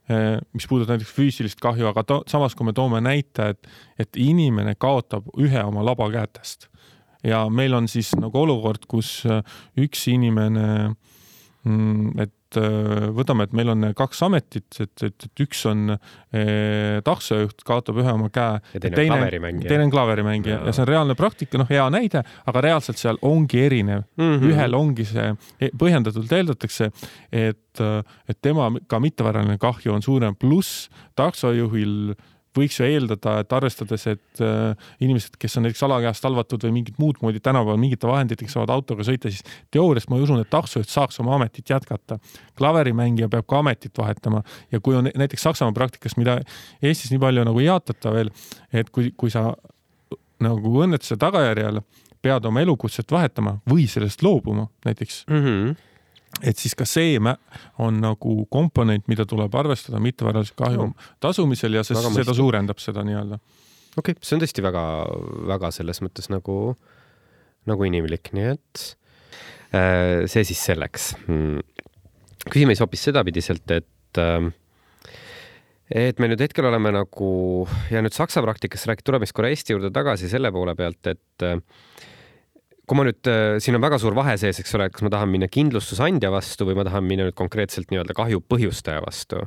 [0.10, 3.68] eh, mis puudutab näiteks füüsilist kahju, aga to, samas, kui me toome näite, et,
[4.00, 6.70] et inimene kaotab ühe oma laba kätest
[7.24, 9.42] ja meil on siis nagu olukord, kus eh,
[9.78, 10.96] üks inimene,
[11.64, 15.96] mm, et et äh, võtame, et meil on kaks ametit, et, et, et üks on
[15.96, 18.60] eh, taksojuht, kaotab ühe oma käe.
[18.74, 19.70] ja teine, teine on klaverimängija.
[19.70, 20.76] teine on klaverimängija ja.
[20.76, 24.24] see on reaalne praktika, noh, hea näide, aga reaalselt seal ongi erinev mm.
[24.24, 24.52] -hmm.
[24.52, 25.28] ühel ongi see,
[25.60, 26.92] e, põhjendatult eeldatakse,
[27.32, 27.84] et,
[28.30, 32.16] et tema ka mittevaraline kahju on suurem, pluss taksojuhil
[32.58, 37.00] võiks ju eeldada, et arvestades, et äh, inimesed, kes on näiteks alakäest halvatud või mingit
[37.02, 41.20] muud moodi tänapäeval mingite vahenditega saavad autoga sõita, siis teoorias ma usun, et taksojuht saaks
[41.24, 42.20] oma ametit jätkata.
[42.58, 46.40] klaverimängija peab ka ametit vahetama ja kui on näiteks Saksamaa praktikas, mida
[46.82, 48.32] Eestis nii palju nagu ei jaatata veel,
[48.74, 49.52] et kui, kui sa
[50.44, 51.82] nagu õnnetuse tagajärjel
[52.26, 55.44] pead oma elukutset vahetama või sellest loobuma näiteks mm.
[55.44, 55.76] -hmm
[56.44, 57.16] et siis ka see
[57.84, 61.08] on nagu komponent, mida tuleb arvestada mittevaralise kahju no.
[61.24, 63.40] tasumisel ja see, seda suurendab seda nii-öelda.
[63.96, 66.76] okei okay,, see on tõesti väga-väga selles mõttes nagu,
[67.70, 68.84] nagu inimlik, nii et
[69.72, 71.64] äh, see siis selleks hmm..
[72.50, 74.52] küsime siis hoopis sedapidiselt, et äh,
[75.86, 77.30] et me nüüd hetkel oleme nagu
[77.94, 81.46] ja nüüd Saksa praktikasse rääkida, tuleme siis korra Eesti juurde tagasi selle poole pealt, et
[81.46, 81.60] äh,
[82.86, 85.32] kui ma nüüd, äh, siin on väga suur vahe sees, eks ole, kas ma tahan
[85.32, 89.42] minna kindlustusandja vastu või ma tahan minna nüüd konkreetselt nii-öelda kahju põhjustaja vastu.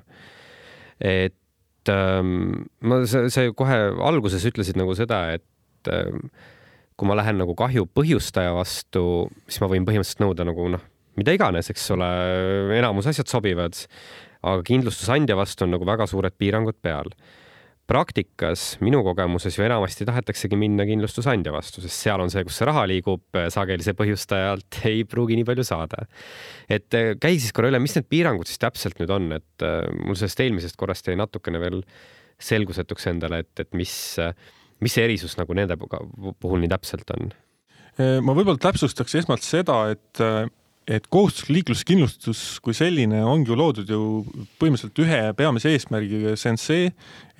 [0.98, 3.76] et ähm, ma, see kohe
[4.08, 6.26] alguses ütlesid nagu seda, et ähm,
[6.98, 10.82] kui ma lähen nagu kahju põhjustaja vastu, siis ma võin põhimõtteliselt nõuda nagu noh,
[11.18, 12.08] mida iganes, eks ole,
[12.74, 13.78] enamus asjad sobivad,
[14.42, 17.14] aga kindlustusandja vastu on nagu väga suured piirangud peal
[17.88, 22.68] praktikas minu kogemuses ju enamasti tahetaksegi minna kindlustusandja vastu, sest seal on see, kus see
[22.68, 23.24] raha liigub,
[23.54, 26.04] sageli see põhjustajalt ei pruugi nii palju saada.
[26.68, 29.80] et äh, käi siis korra üle, mis need piirangud siis täpselt nüüd on, et äh,
[30.04, 31.82] mul sellest eelmisest korrast jäi natukene veel
[32.38, 33.92] selgusetuks endale, et, et mis,
[34.84, 37.32] mis see erisus nagu nende puhul nii täpselt on?
[37.98, 40.20] ma võib-olla täpsustaks esmalt seda, et
[40.88, 44.00] et kohustuslik liikluskindlustus kui selline ongi ju loodud ju
[44.60, 46.86] põhimõtteliselt ühe peamise eesmärgiga, see on see,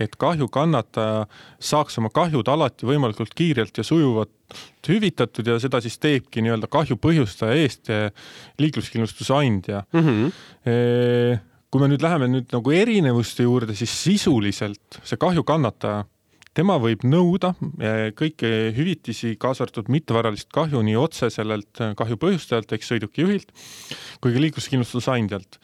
[0.00, 1.24] et kahju kannataja
[1.70, 4.58] saaks oma kahjud alati võimalikult kiirelt ja sujuvalt
[4.88, 7.90] hüvitatud ja seda siis teebki nii-öelda kahju põhjustaja eest
[8.60, 10.04] liikluskindlustuse andja mm.
[10.04, 11.42] -hmm.
[11.68, 16.04] kui me nüüd läheme nüüd nagu erinevuste juurde, siis sisuliselt see kahju kannataja
[16.58, 22.18] tema võib nõuda eh, kõiki hüvitisi, kaasa arvatud mittevaralist kahju nii otse sellelt eh, kahju
[22.20, 23.54] põhjustajalt ehk sõidukijuhilt
[24.22, 25.60] kui ka liikluskindlustusandjalt.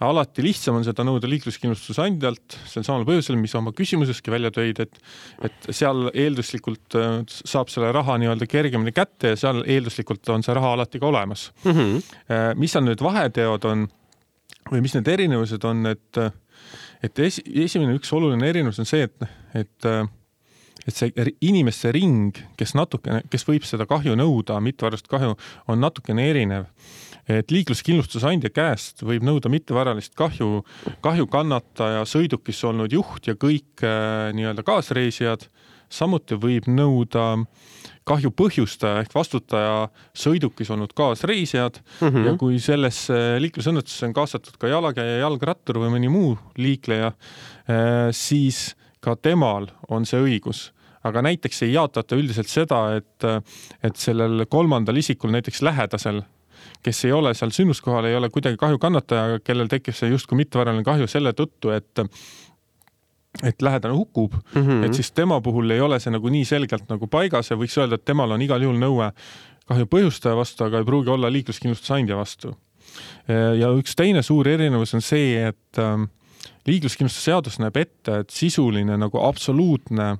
[0.00, 4.98] alati lihtsam on seda nõuda liikluskindlustusandjalt sel samal põhjusel, mis oma küsimuseski välja tõid, et
[5.44, 10.56] et seal eelduslikult eh, saab selle raha nii-öelda kergemini kätte ja seal eelduslikult on see
[10.56, 11.72] raha alati ka olemas mm.
[11.72, 12.58] -hmm.
[12.58, 13.88] mis seal nüüd vaheteod on
[14.72, 16.28] või mis need erinevused on, et
[17.02, 19.86] et esi, esimene üks oluline erinevus on see, et, et
[20.88, 25.36] et see inimeste ring, kes natukene, kes võib seda kahju nõuda, mittevaralist kahju,
[25.68, 26.70] on natukene erinev.
[27.28, 30.62] et liikluskindlustusandja käest võib nõuda mittevaralist kahju,
[31.04, 35.50] kahju kannataja sõidukis olnud juht ja kõik äh, nii-öelda kaasreisijad.
[35.88, 37.44] samuti võib nõuda
[38.08, 42.26] kahju põhjustaja ehk vastutaja sõidukis olnud kaasreisijad mm -hmm.
[42.26, 47.12] ja kui sellesse liiklusõnnetusse on kaasatud ka jalakäija, jalgrattur või mõni muu liikleja,
[47.68, 50.72] äh, siis ka temal on see õigus
[51.04, 53.28] aga näiteks ei jaotata üldiselt seda, et,
[53.84, 56.22] et sellel kolmandal isikul, näiteks lähedasel,
[56.82, 60.84] kes ei ole seal sündmuskohal, ei ole kuidagi kahju kannataja, kellel tekib see justkui mittevaraline
[60.86, 62.06] kahju selle tõttu, et
[63.44, 64.84] et lähedane hukkub mm, -hmm.
[64.86, 67.94] et siis tema puhul ei ole see nagu nii selgelt nagu paigas ja võiks öelda,
[67.94, 69.12] et temal on igal juhul nõue
[69.68, 72.54] kahju põhjustaja vastu, aga ei pruugi olla liikluskindlustusandja vastu.
[73.58, 76.08] ja üks teine suur erinevus on see, et ähm,
[76.66, 80.16] liikluskindlustusseadus näeb ette, et sisuline nagu absoluutne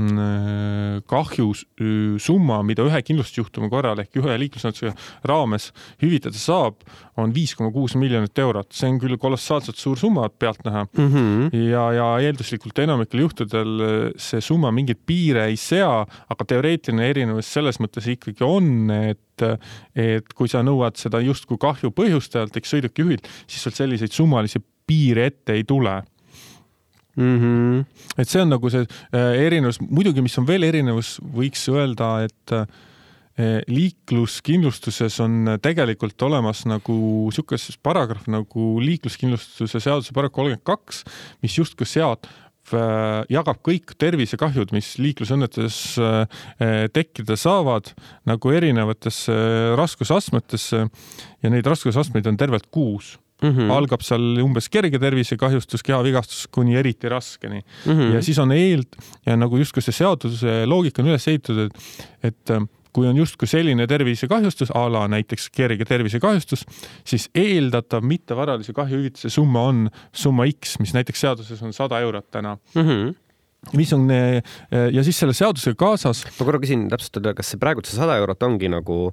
[0.00, 4.94] Mm, kahjusumma, mida ühe kindlustusjuhtumi korral ehk ühe liiklusõnnetuse
[5.28, 5.66] raames
[6.00, 6.78] hüvitada saab,
[7.20, 8.70] on viis koma kuus miljonit eurot.
[8.72, 11.56] see on küll kolossaalselt suur summa pealtnäha mm -hmm.
[11.68, 17.80] ja, ja eelduslikult enamikel juhtudel see summa mingeid piire ei sea, aga teoreetiline erinevus selles
[17.80, 19.18] mõttes ikkagi on, et
[19.96, 25.26] et kui sa nõuad seda justkui kahju põhjustajalt ehk sõidukijuhilt, siis sealt selliseid summalisi piire
[25.26, 26.02] ette ei tule
[27.20, 27.40] mm.
[27.40, 28.04] -hmm.
[28.18, 32.56] et see on nagu see äh, erinevus, muidugi, mis on veel erinevus, võiks öelda, et
[33.70, 36.96] liikluskindlustuses on tegelikult olemas nagu
[37.30, 41.04] niisugune paragrahv nagu liikluskindlustuse seaduse paragrahv kolmkümmend kaks,
[41.40, 42.28] mis justkui seab
[42.70, 47.90] Äh, jagab kõik tervisekahjud, mis liiklusõnnetuses äh, tekkida saavad,
[48.28, 49.34] nagu erinevatesse
[49.78, 53.72] raskusastmetesse ja neid raskusastmeid on tervelt kuus Mm -hmm.
[53.72, 57.92] algab seal umbes kerge tervisekahjustus, kehavigastus kuni eriti raskeni mm.
[57.92, 58.14] -hmm.
[58.14, 61.80] ja siis on eeld ja nagu justkui see seaduse loogika on üles ehitatud, et,
[62.22, 66.66] et kui on justkui selline tervisekahjustus a la näiteks kerge tervisekahjustus,
[67.06, 72.58] siis eeldatav mittevaralise kahjuhüvitise summa on summa X, mis näiteks seaduses on sada eurot täna
[72.74, 72.82] mm.
[72.82, 73.18] -hmm
[73.76, 74.08] mis on
[74.92, 76.24] ja siis selle seadusega kaasas.
[76.38, 79.12] ma korra küsin täpsustada, kas see praegu see sada eurot ongi nagu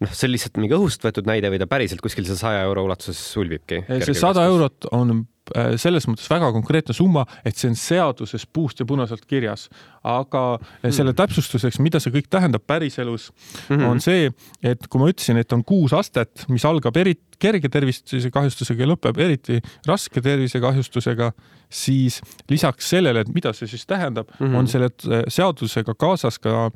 [0.00, 2.86] noh, see on lihtsalt mingi õhust võetud näide või ta päriselt kuskil see saja euro
[2.88, 3.84] ulatuses ulbibki?
[4.02, 8.78] see sada eurot on Äh, selles mõttes väga konkreetne summa, et see on seaduses puust
[8.80, 9.66] ja punaselt kirjas,
[10.00, 10.94] aga mm.
[10.96, 13.90] selle täpsustuseks, mida see kõik tähendab päriselus mm, -hmm.
[13.90, 14.30] on see,
[14.64, 19.20] et kui ma ütlesin, et on kuus astet, mis algab eriti kerge tervisekahjustusega ja lõpeb
[19.20, 21.34] eriti raske tervisekahjustusega,
[21.68, 24.56] siis lisaks sellele, et mida see siis tähendab mm, -hmm.
[24.56, 24.88] on selle
[25.28, 26.70] seadusega kaasas ka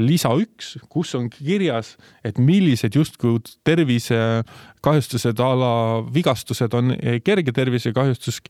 [0.00, 5.72] lisa üks, kus on kirjas, et millised justkui tervisekahjustused a la
[6.14, 8.40] vigastused on kerge tervisekahjustus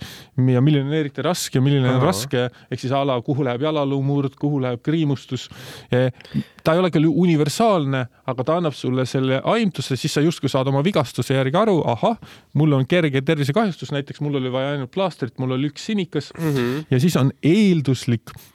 [0.52, 2.11] ja milline on eriti raske, milline on Aha.
[2.12, 5.48] raske, ehk siis a la kuhu läheb jalaluumurd, kuhu läheb kriimustus.
[5.90, 10.70] ta ei ole küll universaalne, aga ta annab sulle selle aimduse, siis sa justkui saad
[10.70, 12.16] oma vigastuse järgi aru, ahah,
[12.55, 16.55] mul on kerge tervisekahjustus, näiteks mul oli vaja ainult plaastrit, mul oli üks sinikas mm
[16.55, 16.90] -hmm.
[16.90, 18.51] ja siis on eelduslik Eh,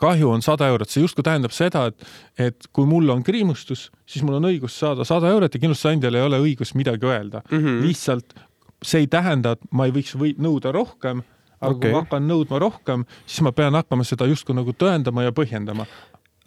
[0.00, 2.06] kahju on sada eurot, see justkui tähendab seda, et,
[2.38, 6.26] et kui mul on kriimustus, siis mul on õigus saada sada eurot ja kindlustusandjal ei
[6.26, 7.58] ole õigust midagi öelda mm.
[7.58, 7.82] -hmm.
[7.86, 8.34] lihtsalt
[8.82, 11.22] see ei tähenda, et ma ei võiks või nõuda rohkem,
[11.60, 11.80] aga okay.
[11.80, 15.86] kui ma hakkan nõudma rohkem, siis ma pean hakkama seda justkui nagu tõendama ja põhjendama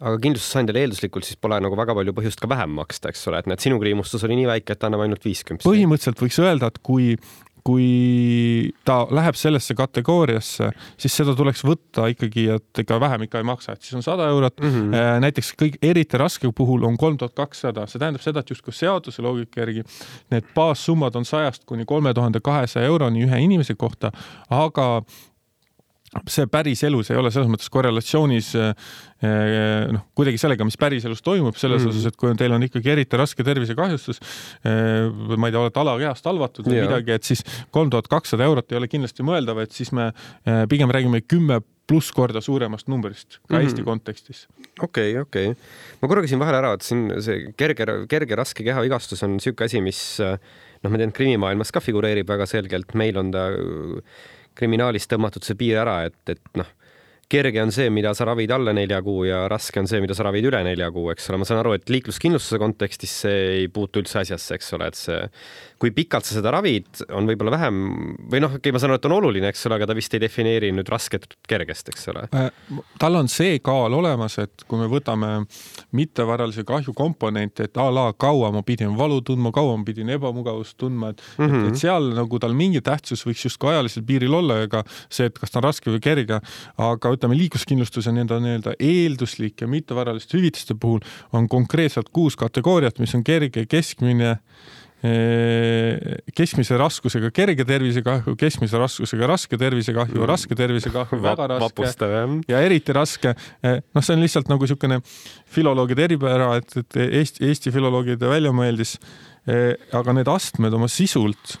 [0.04, 3.48] aga kindlustusandjal eelduslikult siis pole nagu väga palju põhjust ka vähem maksta, eks ole, et
[3.50, 5.64] näed, sinu kriimustus oli nii väike, et annab ainult viiskümmend.
[5.64, 7.14] põhimõtteliselt võiks öelda, et kui
[7.64, 10.68] kui ta läheb sellesse kategooriasse,
[11.00, 14.28] siis seda tuleks võtta ikkagi, et ega vähem ikka ei maksa, et siis on sada
[14.28, 14.74] eurot mm.
[14.74, 15.20] -hmm.
[15.24, 19.22] näiteks kõik eriti raske puhul on kolm tuhat kakssada, see tähendab seda, et justkui seaduse
[19.22, 19.84] loogika järgi
[20.30, 24.12] need baassummad on sajast kuni kolme tuhande kahesaja euroni ühe inimese kohta,
[24.50, 25.02] aga
[26.30, 28.70] see päriselus ei ole selles mõttes korrelatsioonis eh,
[29.24, 31.92] eh, noh, kuidagi sellega, mis päriselus toimub, selles mm.
[31.92, 34.22] osas, et kui teil on ikkagi eriti raske tervisekahjustus,
[34.64, 38.72] eh, ma ei tea, olete alakehast halvatud või midagi, et siis kolm tuhat kakssada eurot
[38.72, 40.10] ei ole kindlasti mõeldav, et siis me
[40.70, 43.64] pigem räägime kümme pluss korda suuremast numbrist ka mm -hmm.
[43.64, 44.46] Eesti kontekstis.
[44.80, 45.62] okei okay,, okei okay..
[46.00, 49.80] ma korra küsin vahele ära, et siin see kerge, kerge raske kehavigastus on niisugune asi,
[49.80, 53.50] mis noh, ma tean, krimimaailmas ka figureerib väga selgelt, meil on ta
[54.58, 56.70] kriminaalis tõmmatud see piir ära, et, et noh,
[57.30, 60.26] kerge on see, mida sa ravid alla nelja kuu ja raske on see, mida sa
[60.28, 64.02] ravid üle nelja kuu, eks ole, ma saan aru, et liikluskindlustuse kontekstis see ei puutu
[64.02, 65.20] üldse asjasse, eks ole, et see
[65.84, 67.78] kui pikalt sa seda ravid, on võib-olla vähem
[68.30, 70.14] või noh, okei okay,, ma saan aru, et on oluline, eks ole, aga ta vist
[70.16, 72.48] ei defineeri nüüd rasket kergest, eks ole äh,.
[73.00, 75.32] tal on see kaal olemas, et kui me võtame
[75.96, 80.78] mittevaralise kahju komponente, et a la kaua ma pidin valu tundma, kaua ma pidin ebamugavust
[80.80, 81.66] tundma, et mm, -hmm.
[81.66, 85.38] et, et seal nagu tal mingi tähtsus võiks justkui ajalisel piiril olla, ega see, et
[85.38, 86.40] kas ta on raske või kerge,
[86.78, 93.14] aga ütleme, liikluskindlustuse nii-öelda nii-öelda eelduslik ja mittevaraliste hüvitiste puhul on konkreetselt kuus kategooriat, mis
[93.14, 94.38] on kerge, keskmine
[96.34, 102.08] keskmise raskusega kerge tervisekahju, keskmise raskusega raske tervisekahju mm., raske tervisekahju, väga raske
[102.48, 103.34] ja eriti raske.
[103.64, 105.02] noh, see on lihtsalt nagu niisugune
[105.52, 108.96] filoloogide eripära, et, et Eesti, Eesti filoloogide väljamõeldis.
[109.92, 111.58] aga need astmed oma sisult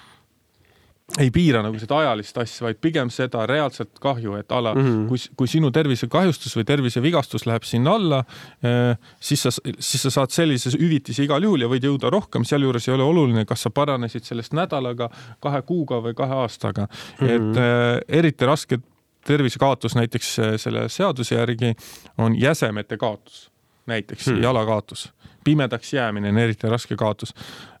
[1.20, 5.02] ei piira nagu seda ajalist asja, vaid pigem seda reaalset kahju, et ala mm, -hmm.
[5.08, 8.22] kui, kui sinu tervisekahjustus või tervisevigastus läheb sinna alla,
[8.64, 12.88] eh, siis sa, siis sa saad sellise hüvitise igal juhul ja võid jõuda rohkem, sealjuures
[12.88, 15.10] ei ole oluline, kas sa paranesid sellest nädalaga,
[15.44, 17.26] kahe kuuga või kahe aastaga mm.
[17.26, 17.30] -hmm.
[17.36, 18.80] et äh, eriti raske
[19.24, 21.74] tervisekaotus näiteks eh, selle seaduse järgi
[22.18, 23.50] on jäsemete kaotus,
[23.86, 24.42] näiteks mm -hmm.
[24.42, 25.12] jalakaotus
[25.44, 27.34] pimedaks jäämine on eriti raske kaotus.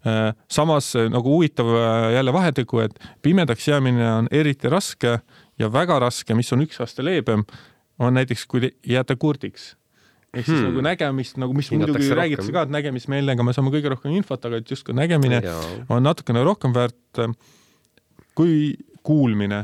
[0.06, 5.18] Äh, samas äh, nagu huvitav äh, jälle vahetegu, et pimedaks jäämine on eriti raske
[5.58, 7.44] ja väga raske, mis on üks aste leebem,
[7.98, 9.74] on näiteks, kui jääte kurdiks
[10.34, 10.72] ehk siis hmm.
[10.72, 14.48] nagu nägemist nagu, mis Hinnatakse muidugi räägitakse ka, et nägemismeelega me saame kõige rohkem infot,
[14.48, 15.52] aga et justkui nägemine ja.
[15.94, 17.20] on natukene rohkem väärt
[18.34, 18.74] kui
[19.06, 19.60] kuulmine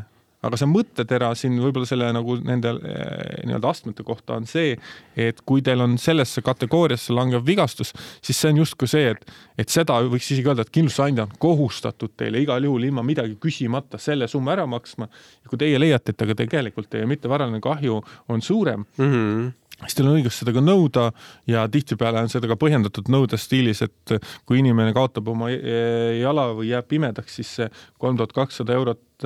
[0.46, 4.74] aga see mõttetera siin võib-olla selle nagu nende eh, nii-öelda astmete kohta on see,
[5.20, 7.92] et kui teil on sellesse kategooriasse langev vigastus,
[8.24, 9.24] siis see on justkui see, et,
[9.60, 14.00] et seda võiks isegi öelda, et kindlustusandja on kohustatud teile igal juhul ilma midagi küsimata
[14.00, 15.10] selle summa ära maksma.
[15.44, 19.96] ja kui teie leiate, et aga tegelikult teie mittevaraline kahju on suurem mm, -hmm siis
[19.96, 21.06] teil on õigus seda ka nõuda
[21.48, 24.12] ja tihtipeale on seda ka põhjendatud nõude stiilis, et
[24.44, 29.24] kui inimene kaotab oma jala või jääb pimedaks, siis see kolm tuhat kakssada eurot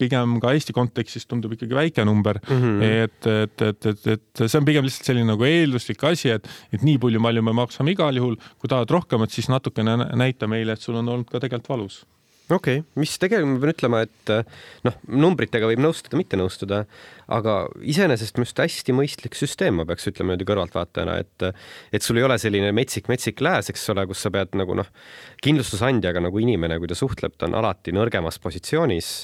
[0.00, 2.62] pigem ka Eesti kontekstis tundub ikkagi väike number mm.
[2.62, 2.82] -hmm.
[3.04, 6.82] et, et, et, et, et see on pigem lihtsalt selline nagu eelduslik asi, et, et
[6.82, 10.84] nii palju, palju me maksame igal juhul, kui tahad rohkemat, siis natukene näita meile, et
[10.84, 12.04] sul on olnud ka tegelikult valus
[12.50, 14.32] okei okay., mis tegelikult ma pean ütlema, et
[14.86, 16.84] noh, numbritega võib nõustuda, mitte nõustuda,
[17.32, 21.48] aga iseenesest minu arust hästi mõistlik süsteem, ma peaks ütlema niimoodi kõrvaltvaatajana, et
[21.96, 24.88] et sul ei ole selline metsik-metsik lääs, eks ole, kus sa pead nagu noh,
[25.44, 29.14] kindlustusandjaga nagu inimene, kui ta suhtleb, ta on alati nõrgemas positsioonis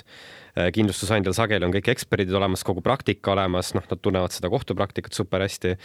[0.52, 5.16] Äh, kindlustusandjal sageli on kõik eksperdid olemas, kogu praktika olemas, noh, nad tunnevad seda kohtupraktikat
[5.16, 5.78] super hästi.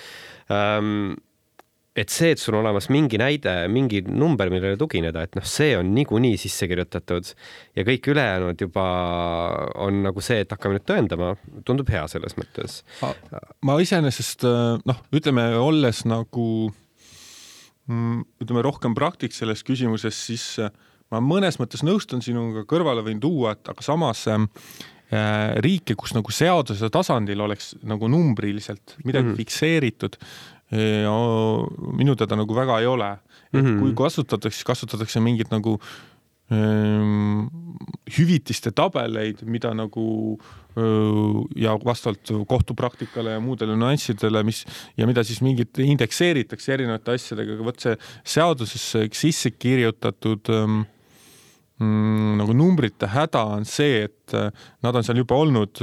[1.97, 5.71] Et see, et sul on olemas mingi näide, mingi number, millele tugineda, et noh, see
[5.79, 7.31] on niikuinii sisse kirjutatud
[7.77, 8.83] ja kõik ülejäänud juba
[9.81, 11.31] on nagu see, et hakkame nüüd tõendama,
[11.65, 12.83] tundub hea selles mõttes.
[13.65, 16.47] ma iseenesest äh, noh, ütleme, olles nagu
[17.87, 20.69] mm, ütleme rohkem praktik selles küsimuses, siis äh,
[21.13, 24.37] ma mõnes mõttes nõustun sinuga, kõrvale võin tuua, et aga samas äh,
[25.63, 29.41] riike, kus nagu seaduse tasandil oleks nagu numbriliselt midagi mm -hmm.
[29.41, 30.19] fikseeritud,
[30.71, 33.17] minu teada nagu väga ei ole.
[33.53, 33.79] et mm -hmm.
[33.79, 35.79] kui kasutatakse, kasutatakse mingit nagu
[36.51, 37.47] ähm,
[38.17, 40.37] hüvitiste tabeleid, mida nagu
[41.55, 44.65] ja vastavalt kohtupraktikale ja muudele nüanssidele, mis
[44.97, 47.95] ja mida siis mingit indekseeritakse erinevate asjadega, aga vot see
[48.35, 50.83] seadusesse sisse kirjutatud ähm,
[51.81, 54.51] mm, nagu numbrite häda on see, et äh,
[54.85, 55.81] nad on seal juba olnud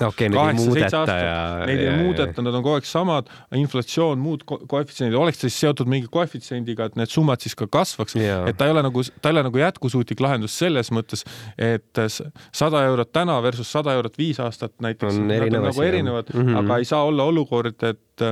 [0.00, 1.40] okei okay,, neid ei muudeta ja.
[1.68, 3.28] Neid ei muudeta, nad on kogu aeg samad,
[3.58, 8.58] inflatsioon, muud koefitsiendid, oleks siis seotud mingi koefitsiendiga, et need summad siis ka kasvaks, et
[8.58, 11.26] ta ei ole nagu, ta ei ole nagu jätkusuutlik lahendus selles mõttes,
[11.58, 12.02] et
[12.54, 15.20] sada eurot täna versus sada eurot viis aastat näiteks.
[15.20, 15.78] on erinev asi.
[15.78, 16.58] nagu erinevad mm, -hmm.
[16.62, 18.26] aga ei saa olla olukord, et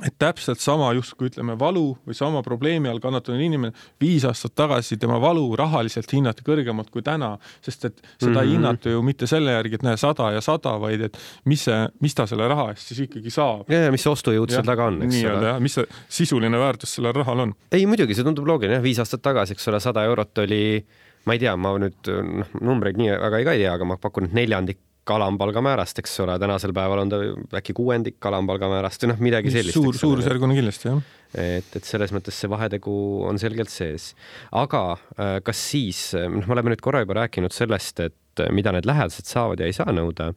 [0.00, 4.96] et täpselt sama justkui ütleme valu või sama probleemi all kannatanud inimene viis aastat tagasi
[5.00, 7.34] tema valu rahaliselt hinnati kõrgemalt kui täna,
[7.64, 8.40] sest et seda mm -hmm.
[8.40, 8.54] ei mhm.
[8.54, 12.14] hinnata ju mitte selle järgi, et näe sada ja sada, vaid et mis see, mis
[12.14, 13.70] ta selle raha eest siis ikkagi saab.
[13.70, 15.46] ja, ja mis ostujõud seal taga on, eks ole.
[15.46, 17.54] jah, mis see sisuline väärtus sellel rahal on.
[17.72, 20.86] ei muidugi, see tundub loogiline jah, viis aastat tagasi, eks ole, sada eurot oli
[21.24, 23.96] ma ei tea, ma nüüd noh, numbreid nii väga ei ka ei tea, aga ma
[23.96, 24.78] pakun, et neljandik
[25.10, 27.18] alampalga määrast, eks ole, tänasel päeval on ta
[27.58, 29.74] äkki kuuendik alampalga määrast või noh, midagi sellist.
[29.74, 31.00] suur, suurusjärguna kindlasti, jah.
[31.34, 32.94] et, et selles mõttes see vahetegu
[33.26, 34.12] on selgelt sees.
[34.54, 38.74] aga äh, kas siis, noh, me oleme nüüd korra juba rääkinud sellest, et äh, mida
[38.74, 40.32] need lähedased saavad ja ei saa nõuda.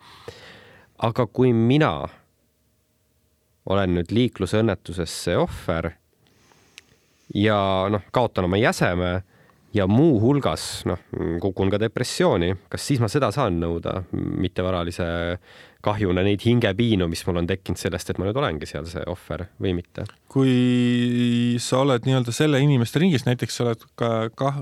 [1.06, 1.94] aga kui mina
[3.70, 5.94] olen nüüd liiklusõnnetusesse ohver
[7.34, 7.60] ja
[7.90, 9.20] noh, kaotan oma jäseme
[9.76, 11.02] ja muuhulgas noh,
[11.44, 15.08] kukun ka depressiooni, kas siis ma seda saan nõuda mittevaralise
[15.86, 19.50] kahjuna neid hingepiinu, mis mul on tekkinud sellest, et ma nüüd olengi seal see ohver
[19.62, 20.08] või mitte?
[20.36, 24.58] Kui sa oled nii-öelda selle inimeste ringis, näiteks sa oled ka kah,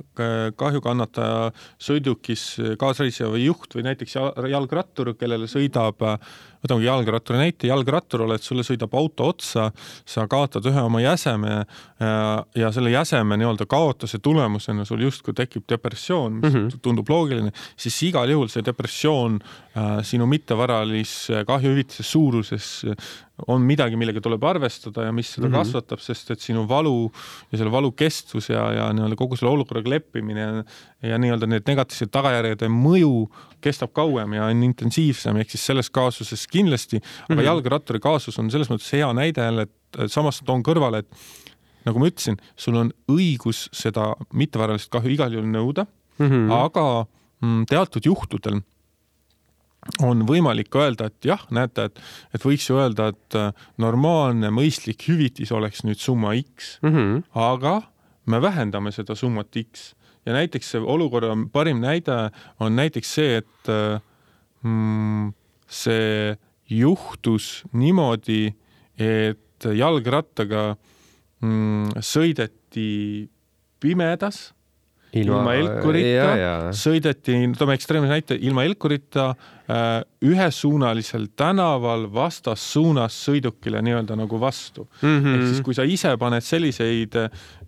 [0.59, 1.49] kahjukannataja
[1.81, 2.43] sõidukis
[2.77, 4.19] kaasreisija või juht või näiteks
[4.53, 6.05] jalgrattur, kellele sõidab
[6.63, 9.69] võtamegi jalgratturi näite, jalgrattur oled, sulle sõidab auto otsa,
[10.07, 12.13] sa kaotad ühe oma jäseme ja,
[12.55, 16.79] ja selle jäseme nii-öelda kaotuse tulemusena sul justkui tekib depressioon, mis mm -hmm.
[16.85, 22.85] tundub loogiline, siis igal juhul see depressioon äh, sinu mittevaralise kahjuhüvitise suuruses
[23.47, 25.57] on midagi, millega tuleb arvestada ja mis seda mm -hmm.
[25.57, 27.11] kasvatab, sest et sinu valu
[27.51, 30.63] ja selle valu kestvus ja, ja nii-öelda kogu selle olukorraga leppimine ja,
[31.01, 33.29] ja nii-öelda need negatiivsed tagajärjede mõju
[33.61, 37.45] kestab kauem ja on intensiivsem, ehk siis selles kaasuses kindlasti, aga mm -hmm.
[37.45, 41.07] jalgratturi kaasus on selles mõttes hea näide jälle, et samas toon kõrvale, et
[41.85, 45.85] nagu ma ütlesin, sul on õigus seda mittevaralist kahju igal juhul nõuda
[46.19, 46.51] mm, -hmm.
[46.51, 47.05] aga
[47.67, 48.61] teatud juhtudel
[50.03, 51.99] on võimalik öelda, et jah, näete, et,
[52.35, 57.23] et võiks ju öelda, et äh, normaalne mõistlik hüvitis oleks nüüd summa X mm, -hmm.
[57.33, 57.81] aga
[58.25, 59.93] me vähendame seda summat X
[60.25, 63.99] ja näiteks see olukorra parim näide on näiteks see, et äh,
[64.63, 65.33] mm,
[65.67, 66.37] see
[66.69, 68.53] juhtus niimoodi,
[68.97, 70.75] et jalgrattaga
[71.41, 73.29] mm, sõideti
[73.79, 74.53] pimedas
[75.19, 76.29] ilma, ilma Elkurita,
[76.77, 85.07] sõideti, toome ekstreemse näite, ilma Elkurita äh, ühesuunalisel tänaval vastassuunas sõidukile nii-öelda nagu vastu mm.
[85.07, 85.35] -hmm.
[85.35, 87.17] ehk siis, kui sa ise paned selliseid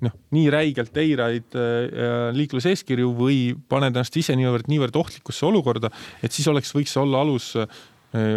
[0.05, 3.39] noh, nii räigelt eiraid äh, liikluseeskirju või
[3.69, 5.93] paned ennast ise niivõrd, niivõrd ohtlikusse olukorda,
[6.23, 7.69] et siis oleks, võiks olla alus äh,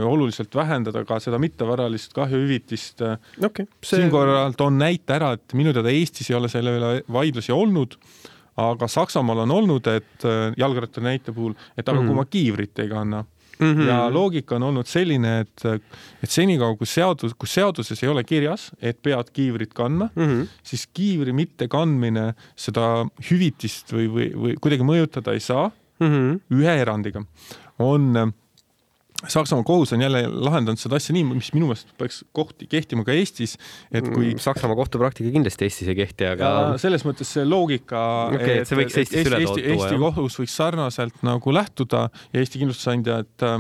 [0.05, 3.05] oluliselt vähendada ka seda mittevaralist kahjuhüvitist
[3.45, 3.65] okay,.
[3.81, 4.03] See...
[4.03, 7.97] siinkohal toon näite ära, et minu teada Eestis ei ole selle üle vaidlusi olnud
[8.59, 12.23] aga Saksamaal on olnud, et äh, jalgratturi näite puhul, et aga mm kui mhm.
[12.23, 13.25] ma kiivrit ei kanna,
[13.59, 13.75] mm.
[13.75, 13.89] -hmm.
[13.89, 15.65] ja loogika on olnud selline, et,
[16.23, 20.47] et senikaua, kui seadus, kus seaduses ei ole kirjas, et pead kiivrit kandma mm, -hmm.
[20.63, 26.07] siis kiivri mittekandmine seda hüvitist või, või, või kuidagi mõjutada ei saa mm.
[26.07, 26.41] -hmm.
[26.61, 27.25] ühe erandiga
[27.79, 28.33] on
[29.27, 33.17] Saksamaa kohus on jälle lahendanud seda asja nii, mis minu meelest peaks kohti kehtima ka
[33.19, 33.57] Eestis,
[33.91, 38.61] et kui mm, Saksamaa kohtupraktika kindlasti Eestis ei kehti, aga selles mõttes see loogika okay,,
[38.61, 42.63] et see võiks Eestis üle Eesti, Eesti, Eesti kohus võiks sarnaselt nagu lähtuda ja Eesti
[42.63, 43.59] kindlustusandja, et äh,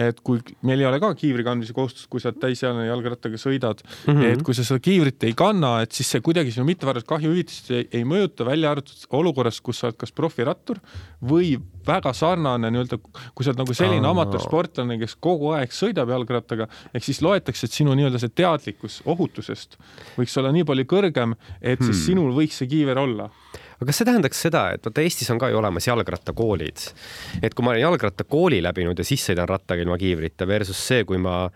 [0.00, 4.14] et kui meil ei ole ka kiivri kandmise kohustust, kui sa täisealine jalgrattaga sõidad mm,
[4.14, 4.32] -hmm.
[4.34, 7.88] et kui sa seda kiivrit ei kanna, et siis see kuidagi sinu mittevaralist kahjuhüvitist ei,
[8.00, 10.80] ei mõjuta, välja arvatud olukorras, kus sa oled kas profirattur
[11.22, 12.98] või väga sarnane nii-öelda,
[13.34, 14.12] kui sa oled nagu selline oh.
[14.14, 19.78] amatöörsportlane, kes kogu aeg sõidab jalgrattaga, ehk siis loetakse, et sinu nii-öelda see teadlikkus ohutusest
[20.18, 22.06] võiks olla nii palju kõrgem, et siis hmm.
[22.06, 23.30] sinul võiks see kiiver olla
[23.80, 26.82] aga kas see tähendaks seda, et vaata Eestis on ka ju olemas jalgrattakoolid,
[27.40, 31.16] et kui ma olen jalgrattakooli läbinud ja siis sõidan rattaga ilma kiivrita versus see, kui
[31.16, 31.46] ma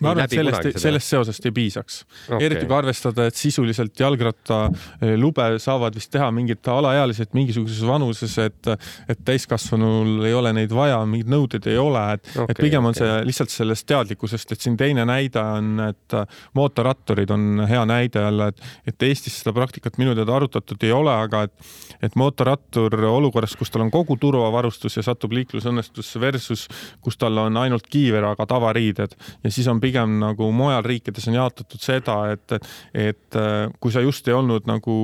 [0.00, 2.00] ma arvan, et sellest, sellest seosest ei piisaks.
[2.28, 2.46] Okay..
[2.46, 8.70] eriti kui arvestada, et sisuliselt jalgrattalube eh, saavad vist teha mingid alaealised mingisuguses vanuses, et,
[9.10, 12.96] et täiskasvanul ei ole neid vaja, mingeid nõudeid ei ole, et okay,, et pigem on
[12.96, 13.02] okay.
[13.04, 16.18] see lihtsalt sellest teadlikkusest, et siin teine näide on, et
[16.56, 21.12] mootorratturid on hea näide jälle, et, et Eestis seda praktikat minu teada arutatud ei ole,
[21.26, 21.70] aga et,
[22.08, 26.66] et mootorrattur olukorras, kus tal on kogu turvavarustus ja satub liiklusõnnetusse versus
[27.04, 29.89] kus tal on ainult kiiver, aga tavariided ja siis on pigem
[30.22, 32.56] nagu mujal riikides on jaotatud seda, et,
[32.94, 34.96] et äh, kui sa just ei olnud nagu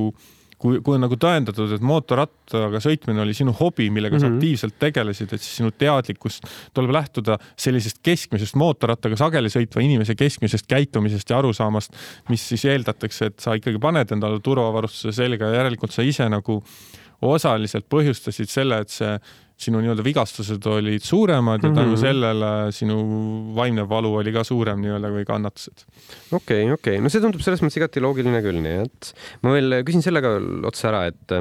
[0.60, 4.24] kui, kui on nagu tõendatud, et mootorrattaga sõitmine oli sinu hobi, millega mm -hmm.
[4.24, 4.36] sa mhm.
[4.36, 10.66] aktiivselt tegelesid, et siis sinu teadlikkust tuleb lähtuda sellisest keskmisest mootorrattaga sageli sõitva inimese keskmisest
[10.66, 11.92] käitumisest ja arusaamast,
[12.28, 16.62] mis siis eeldatakse, et sa ikkagi paned endale turvavarustuse selga ja järelikult sa ise nagu
[17.22, 19.18] osaliselt põhjustasid selle, et see
[19.56, 22.00] sinu nii-öelda vigastused olid suuremad ja tänu mm -hmm.
[22.00, 22.96] sellele sinu
[23.56, 25.86] vaimne valu oli ka suurem nii-öelda või kannatused.
[26.32, 29.54] okei okay,, okei okay., no see tundub selles mõttes igati loogiline küll, nii et ma
[29.56, 30.36] veel küsin selle ka
[30.68, 31.38] otsa ära, et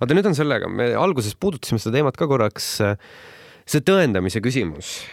[0.00, 2.80] vaata nüüd on sellega, me alguses puudutasime seda teemat ka korraks
[3.64, 5.04] see tõendamise küsimus.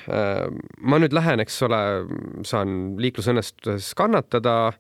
[0.82, 1.82] ma nüüd lähen, eks ole,
[2.48, 4.74] saan liiklusõnnetuses kannatada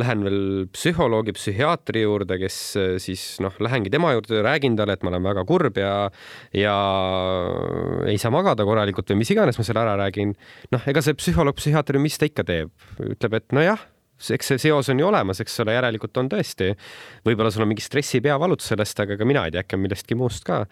[0.00, 0.40] lähen veel
[0.74, 5.26] psühholoogi, psühhiaatri juurde, kes äh, siis noh, lähengi tema juurde, räägin talle, et ma olen
[5.26, 5.94] väga kurb ja
[6.56, 6.76] ja
[8.06, 10.36] ei saa magada korralikult või mis iganes ma seal ära räägin.
[10.74, 12.72] noh, ega see psühholoog, psühhiaater, mis ta ikka teeb,
[13.02, 13.86] ütleb, et nojah
[14.16, 16.70] eks see seos on ju olemas, eks ole, järelikult on tõesti,
[17.26, 20.16] võib-olla sul on mingi stressi peavalutus sellest, aga ka mina ei tea, äkki on millestki
[20.16, 20.62] muust ka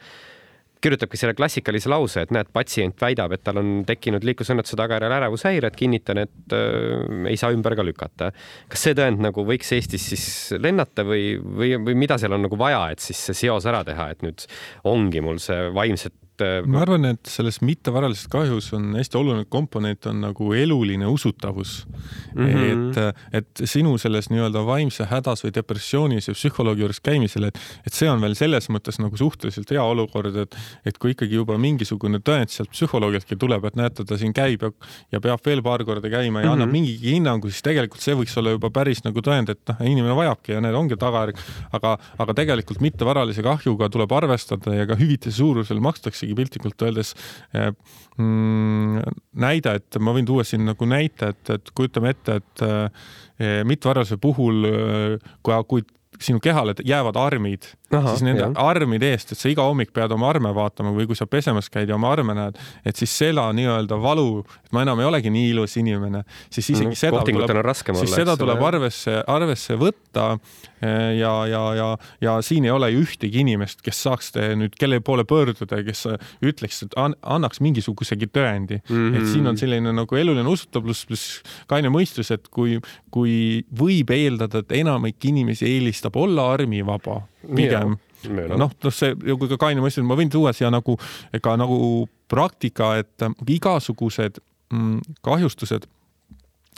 [0.85, 5.79] kirjutabki selle klassikalise lause, et näed, patsient väidab, et tal on tekkinud liiklusõnnetuse tagajärjel ärevushäired,
[5.79, 8.33] kinnitan, et äh, ei saa ümber ka lükata.
[8.71, 10.27] kas see tõend nagu võiks Eestis siis
[10.61, 14.11] lennata või, või, või mida seal on nagu vaja, et siis see seos ära teha,
[14.15, 14.47] et nüüd
[14.91, 19.45] ongi mul see vaimset et äh, ma arvan, et selles mittevaralises kahjus on hästi oluline
[19.51, 21.87] komponent on nagu eluline usutavus
[22.35, 22.47] mm.
[22.47, 22.99] -hmm.
[22.99, 27.95] et, et sinu selles nii-öelda vaimse hädas või depressioonis ja psühholoogi juures käimisel, et, et
[27.95, 32.19] see on veel selles mõttes nagu suhteliselt hea olukord, et, et kui ikkagi juba mingisugune
[32.19, 34.73] tõend sealt psühholoogiatki tuleb, et näete, ta siin käib ja,
[35.13, 36.53] ja peab veel paar korda käima ja mm -hmm.
[36.53, 40.17] annab mingigi hinnangu, siis tegelikult see võiks olla juba päris nagu tõend, et noh, inimene
[40.17, 41.39] vajabki ja need ongi tagajärg.
[41.73, 47.13] aga, aga tegelikult mittevaralise kahjuga tuleb arvestada ja ka hüvitise suurusel makstakse isegi piltlikult öeldes
[47.55, 47.71] eh,
[48.19, 49.03] mm,
[49.45, 54.19] näide, et ma võin tuua siin nagu näite, et, et kujutame ette, et eh, mittevaralise
[54.23, 55.85] puhul, eh, kui
[56.21, 57.71] sinu kehale jäävad armid
[58.03, 58.53] siis nende jah.
[58.67, 61.91] armide eest, et sa iga hommik pead oma arme vaatama või kui sa pesemas käid
[61.91, 65.51] ja oma arme näed, et siis seda nii-öelda valu, et ma enam ei olegi nii
[65.53, 71.33] ilus inimene, siis isegi mm, seda tuleb, siis seda tuleb arvesse, arvesse võtta eh, ja,
[71.51, 71.89] ja, ja,
[72.25, 76.07] ja siin ei ole ju ühtegi inimest, kes saaks nüüd, kelle poole pöörduda, kes
[76.45, 78.95] ütleks, et an, annaks mingisugusegi tõendi mm.
[78.95, 79.19] -hmm.
[79.21, 81.41] et siin on selline nagu eluline usutavus pluss
[81.71, 82.79] kaine mõistus, et kui,
[83.15, 87.23] kui võib eeldada, et enamik inimesi eelistab olla armivaba
[87.55, 87.97] pigem
[88.29, 90.97] noh, noh, see kui ka kaine mõistus, ma võin tuua siia nagu
[91.43, 94.41] ka nagu praktika, et igasugused
[94.73, 95.89] mm, kahjustused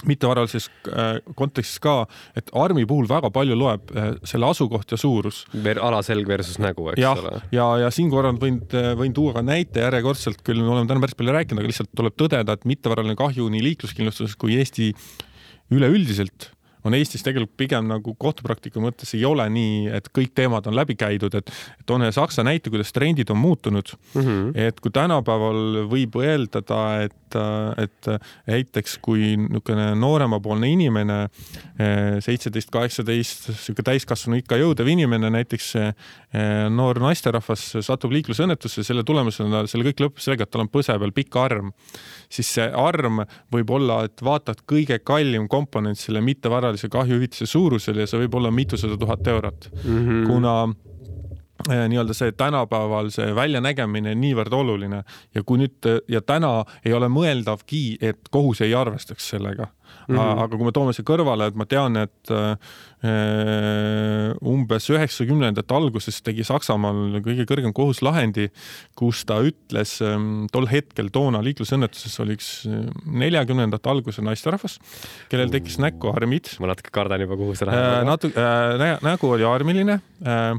[0.06, 2.02] mittevaralises äh, kontekstis ka,
[2.36, 5.80] et armi puhul väga palju loeb äh, selle asukoht ja suurus Ver,.
[5.80, 7.40] alaselg versus nägu, eks ja, ole.
[7.54, 8.60] ja, ja siinkohal võin,
[9.00, 12.18] võin tuua ka näite järjekordselt, küll me oleme täna päris palju rääkinud, aga lihtsalt tuleb
[12.20, 14.92] tõdeda, et mittevaraline kahju nii liikluskindlustuses kui Eesti
[15.72, 16.50] üleüldiselt
[16.86, 20.96] on Eestis tegelikult pigem nagu kohtupraktika mõttes ei ole nii, et kõik teemad on läbi
[20.98, 21.50] käidud, et
[21.86, 24.22] toon ühe Saksa näite, kuidas trendid on muutunud mm.
[24.22, 24.52] -hmm.
[24.68, 27.38] et kui tänapäeval võib eeldada, et,
[27.82, 28.10] et
[28.46, 31.18] näiteks kui niisugune nooremapoolne inimene,
[32.20, 35.72] seitseteist, kaheksateist, niisugune täiskasvanu ikka jõudev inimene, näiteks
[36.70, 41.14] noor naisterahvas satub liiklusõnnetusse, selle tulemusena selle kõik lõpeb sellega, et tal on põse peal
[41.16, 41.72] pikk arm,
[42.32, 43.22] siis see arm
[43.52, 48.50] võib olla, et vaatad kõige kallim komponent selle mittevaralise kahjuhüvitise suurusel ja see võib olla
[48.54, 50.26] mitusada tuhat eurot mm, -hmm.
[50.26, 50.56] kuna
[51.66, 55.02] nii-öelda see tänapäeval see väljanägemine niivõrd oluline
[55.34, 59.70] ja kui nüüd ja täna ei ole mõeldavgi, et kohus ei arvestaks sellega
[60.08, 60.16] mm.
[60.16, 60.42] -hmm.
[60.42, 62.56] aga kui me toome see kõrvale, et ma tean, et äh,
[64.46, 68.48] umbes üheksakümnendate alguses tegi Saksamaal kõige kõrgem kohus lahendi,
[68.98, 72.86] kus ta ütles ähm, tol hetkel toona liiklusõnnetuses oli üks äh,
[73.24, 74.78] neljakümnendate alguse naisterahvas,
[75.32, 76.54] kellel tekkis näkku armid.
[76.60, 78.00] ma natuke kardan juba, kuhu see läheb äh,.
[78.06, 80.54] natuke äh, nä, nägu oli armiline äh,.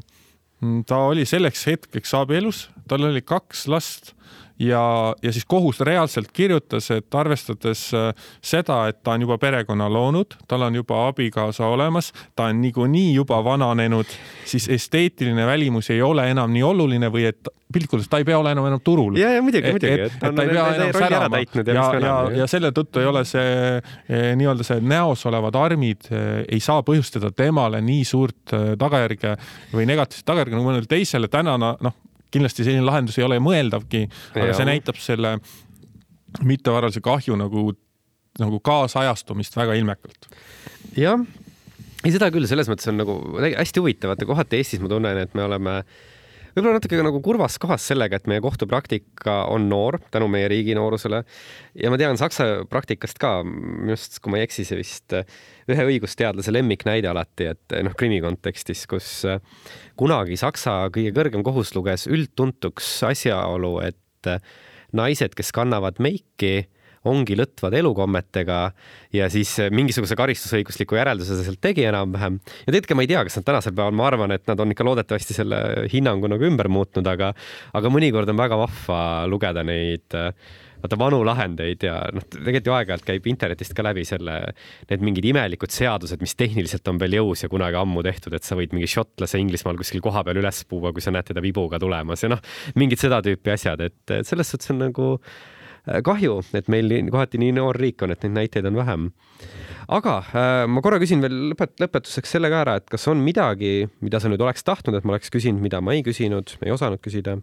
[0.88, 4.14] Ta oli selleks hetkeks abielus, tal oli kaks last
[4.60, 8.10] ja, ja siis kohus reaalselt kirjutas, et arvestades äh,
[8.42, 13.14] seda, et ta on juba perekonna loonud, tal on juba abikaasa olemas, ta on niikuinii
[13.14, 18.20] juba vananenud, siis esteetiline välimus ei ole enam nii oluline või et piltlikult öeldes ta
[18.22, 19.18] ei pea olema enam turul.
[19.20, 20.08] ja, ja muidugi, muidugi.
[20.08, 23.50] et, ta ei pea enam särama ja, ja, ja, ja selle tõttu ei ole see
[23.76, 29.36] eh, nii-öelda see näos olevad armid eh, ei saa põhjustada temale nii suurt tagajärge
[29.76, 31.28] või negatiivset tagajärge nagu mõnele teisele.
[31.28, 31.98] tänane noh,
[32.34, 34.06] kindlasti selline lahendus ei ole mõeldavgi,
[34.36, 35.38] aga see näitab selle
[36.44, 37.72] mittevaralise kahju nagu,
[38.42, 40.30] nagu kaasajastumist väga ilmekalt.
[40.98, 41.24] jah,
[42.04, 45.34] ei seda küll, selles mõttes on nagu hästi huvitav, vaata kohati Eestis ma tunnen, et
[45.38, 45.80] me oleme
[46.58, 51.22] võib-olla natuke nagu kurvas kohas sellega, et meie kohtupraktika on noor tänu meie riigi noorusele.
[51.78, 55.14] Ja ma tean Saksa praktikast ka, minu arust, kui ma ei eksi, see vist
[55.70, 59.38] ühe õigusteadlase lemmiknäide alati, et noh, krimi kontekstis, kus äh,
[60.00, 64.34] kunagi Saksa kõige kõrgem kohus luges üldtuntuks asjaolu, et
[64.98, 66.66] naised, kes kannavad meiki,
[67.10, 68.60] ongi lõtvad elukommetega
[69.16, 72.40] ja siis mingisuguse karistusõigusliku järelduse sealt tegi enam-vähem.
[72.66, 74.88] ja tegelikult ma ei tea, kas nad tänasel päeval, ma arvan, et nad on ikka
[74.88, 77.34] loodetavasti selle hinnangu nagu ümber muutnud, aga,
[77.78, 79.02] aga mõnikord on väga vahva
[79.32, 80.16] lugeda neid
[80.82, 84.38] vaata vanu lahendeid ja noh, tegelikult ju aeg-ajalt käib internetist ka läbi selle,
[84.92, 88.58] need mingid imelikud seadused, mis tehniliselt on veel jõus ja kunagi ammu tehtud, et sa
[88.60, 92.32] võid mingi šotlase Inglismaal kuskil kohapeal üles puua, kui sa näed teda vibuga tulemas ja
[92.34, 92.44] noh,
[92.78, 95.16] mingid seda tüüpi asjad, et selles suhtes on nagu
[96.04, 99.10] kahju, et meil kohati nii noor riik on, et neid näiteid on vähem.
[99.88, 103.88] aga äh, ma korra küsin veel lõpet-, lõpetuseks selle ka ära, et kas on midagi,
[104.04, 107.04] mida sa nüüd oleks tahtnud, et ma oleks küsinud, mida ma ei küsinud, ei osanud
[107.04, 107.38] küsida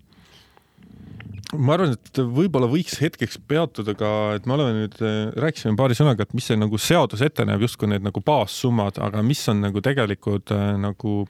[1.54, 4.98] ma arvan, et võib-olla võiks hetkeks peatuda ka, et me oleme nüüd,
[5.40, 9.22] rääkisime paari sõnaga, et mis see nagu seadus ette näeb, justkui need nagu baassummad, aga
[9.26, 11.24] mis on nagu tegelikult äh, nagu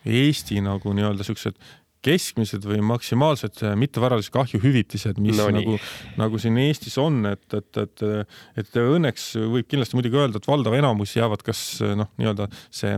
[0.00, 1.58] Eesti nagu nii-öelda siuksed
[2.06, 5.76] keskmised või maksimaalsed äh, mittevaralise kahju hüvitised, mis no, nagu,
[6.20, 8.06] nagu siin Eestis on, et, et, et,
[8.62, 11.64] et õnneks võib kindlasti muidugi öelda, et valdav enamus jäävad kas
[11.98, 12.96] noh, nii-öelda see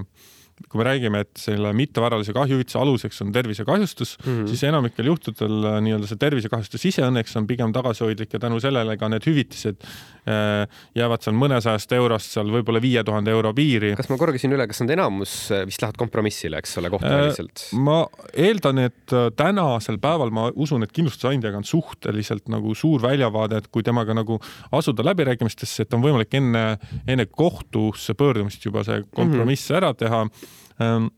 [0.68, 4.48] kui me räägime, et selle mittevaralise kahjuhüvitise aluseks on tervisekahjustus mm, -hmm.
[4.48, 8.96] siis enamikel juhtudel äh, nii-öelda see tervisekahjustus ise õnneks on pigem tagasihoidlik ja tänu sellele
[8.96, 13.94] ka need hüvitised äh, jäävad seal mõnesajast eurost seal võib-olla viie tuhande euro piiri.
[13.96, 17.66] kas ma korra küsin üle, kas nad enamus äh, vist lähevad kompromissile, eks ole, kohtuväliselt
[17.72, 17.98] ma
[18.32, 23.82] eeldan, et tänasel päeval ma usun, et kindlustusandjaga on suhteliselt nagu suur väljavaade, et kui
[23.82, 24.38] temaga nagu
[24.72, 29.76] asuda läbirääkimistesse, et on võimalik enne, enne kohtusse pöördumist juba see kompromiss mm -hmm.
[29.76, 30.26] ära teha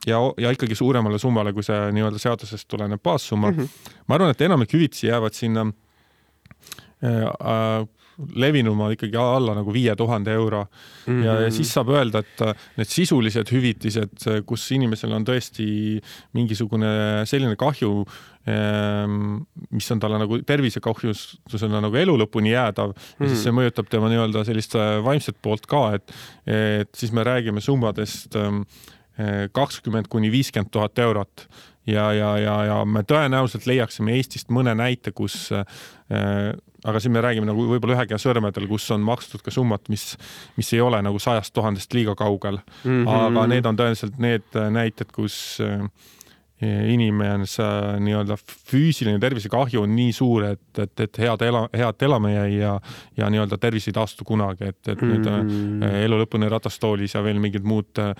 [0.06, 3.58] ja, ja ikkagi suuremale summale, kui see nii-öelda seadusest tulenev baassumma mm.
[3.58, 3.90] -hmm.
[4.08, 5.66] ma arvan, et enamik hüvitisi jäävad sinna
[7.04, 7.86] äh, äh,
[8.34, 10.64] levinuma ikkagi alla nagu viie tuhande euro
[11.06, 11.12] mm.
[11.12, 11.24] -hmm.
[11.24, 15.66] ja, ja siis saab öelda, et äh, need sisulised hüvitised, kus inimesel on tõesti
[16.32, 18.04] mingisugune selline kahju,
[18.46, 23.22] ehm, mis on talle nagu tervisekahjustusena nagu elu lõpuni jäädav mm -hmm.
[23.22, 23.44] ja siis mhm.
[23.44, 26.12] see mõjutab tema nii-öelda sellist vaimset poolt ka, et,
[26.46, 28.62] et siis me räägime summadest ähm,
[29.54, 31.46] kakskümmend kuni viiskümmend tuhat eurot
[31.86, 35.64] ja, ja, ja, ja me tõenäoliselt leiaksime Eestist mõne näite, kus äh,
[36.84, 40.14] aga siin me räägime nagu võib-olla ühe käe sõrmedel, kus on makstud ka summat, mis,
[40.58, 43.04] mis ei ole nagu sajast tuhandest liiga kaugel mm.
[43.04, 43.14] -hmm.
[43.14, 45.86] aga need on tõenäoliselt need näited, kus äh,
[46.92, 52.32] inimene, see nii-öelda füüsiline tervisekahju on nii suur, et, et, et head ela, head elama
[52.32, 52.74] jäi ja,
[53.18, 55.82] ja nii-öelda tervis ei taastu kunagi, et, et nüüd mm.
[56.04, 58.14] elu lõpuni ratastoolis ja veel mingid muud äh,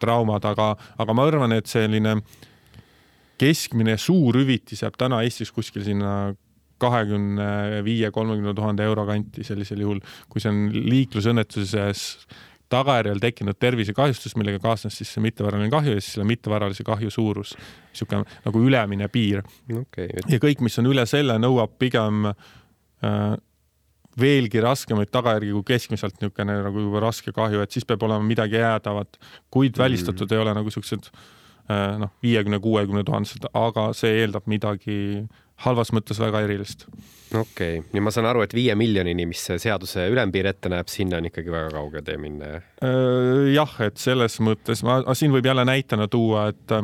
[0.00, 2.18] traumad, aga, aga ma arvan, et selline
[3.38, 6.34] keskmine suur hüvitis jääb täna Eestis kuskil sinna
[6.78, 12.04] kahekümne viie, kolmekümne tuhande euro kanti sellisel juhul, kui see on liiklusõnnetuses
[12.72, 17.54] tagajärjel tekkinud tervisekahjustus, millega kaasnes siis see mittevaraline kahju ja siis selle mittevaralise kahju suurus,
[17.90, 19.42] niisugune nagu ülemine piir
[19.80, 20.10] okay..
[20.28, 23.32] ja kõik, mis on üle selle, nõuab pigem äh,
[24.18, 28.60] veelgi raskemaid tagajärgi kui keskmiselt niisugune nagu juba raske kahju, et siis peab olema midagi
[28.60, 29.82] jäädavat, kuid mm.
[29.84, 31.26] välistatud ei ole nagu siuksed äh,
[31.68, 34.98] noh, viiekümne, kuuekümne tuhandesed, aga see eeldab midagi
[35.64, 36.86] halvas mõttes väga erilist.
[37.34, 41.18] okei okay., ja ma saan aru, et viie miljonini, mis seaduse ülempiir ette näeb, sinna
[41.18, 43.76] on ikkagi väga kauge tee minna, jah?
[43.82, 46.76] Äh, et selles mõttes ma, siin võib jälle näitena tuua, et,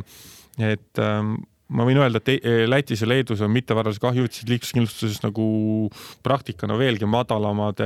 [0.59, 1.37] et ähm,
[1.69, 5.47] ma võin öelda, et e-, Lätis ja Leedus on mittevaralise kahjuhüvitised liikluskindlustuses nagu
[6.23, 7.81] praktikana veelgi madalamad.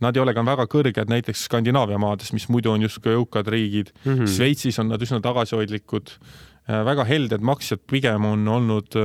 [0.00, 3.92] Nad ei ole ka väga kõrged näiteks Skandinaavia maades, mis muidu on justkui jõukad riigid
[4.04, 4.12] mm.
[4.12, 4.34] -hmm.
[4.36, 6.14] Šveitsis on nad üsna tagasihoidlikud
[6.66, 8.96] Äh, väga helded maksjad pigem on olnud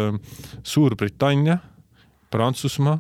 [0.66, 1.60] Suurbritannia,
[2.34, 2.98] Prantsusmaa,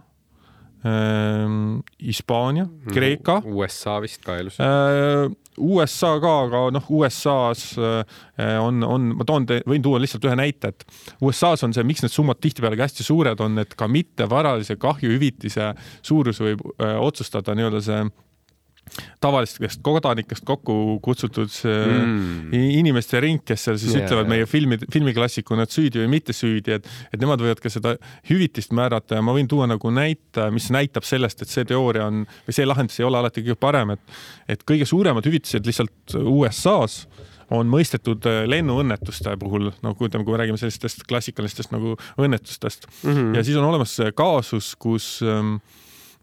[0.81, 2.93] Hispaania, mhm.
[2.95, 3.41] Kreeka.
[3.45, 4.57] USA vist ka elus.
[4.61, 5.29] Äh,
[5.61, 10.85] USA ka, aga noh, USA-s on, on, ma toon, võin tuua lihtsalt ühe näite, et
[11.21, 15.73] USA-s on see, miks need summad tihtipeale ka hästi suured on, et ka mittevaralise kahjuhüvitise
[16.01, 17.99] suurus võib öö, otsustada nii-öelda see
[19.23, 22.51] tavalistest kodanikest kokku kutsutud mm.
[22.51, 26.75] inimeste ring, kes seal siis yeah, ütlevad meie filmi, filmiklassiku nad süüdi või mitte süüdi,
[26.79, 27.95] et, et nemad võivad ka seda
[28.29, 32.25] hüvitist määrata ja ma võin tuua nagu näite, mis näitab sellest, et see teooria on
[32.47, 34.15] või see lahendus ei ole alati kõige parem, et,
[34.51, 37.05] et kõige suuremad hüvitised lihtsalt USA-s
[37.51, 43.11] on mõistetud äh, lennuõnnetuste puhul, nagu ütleme, kui me räägime sellistest klassikalistest nagu õnnetustest mm
[43.11, 43.37] -hmm.
[43.37, 45.57] ja siis on olemas kaasus, kus ähm,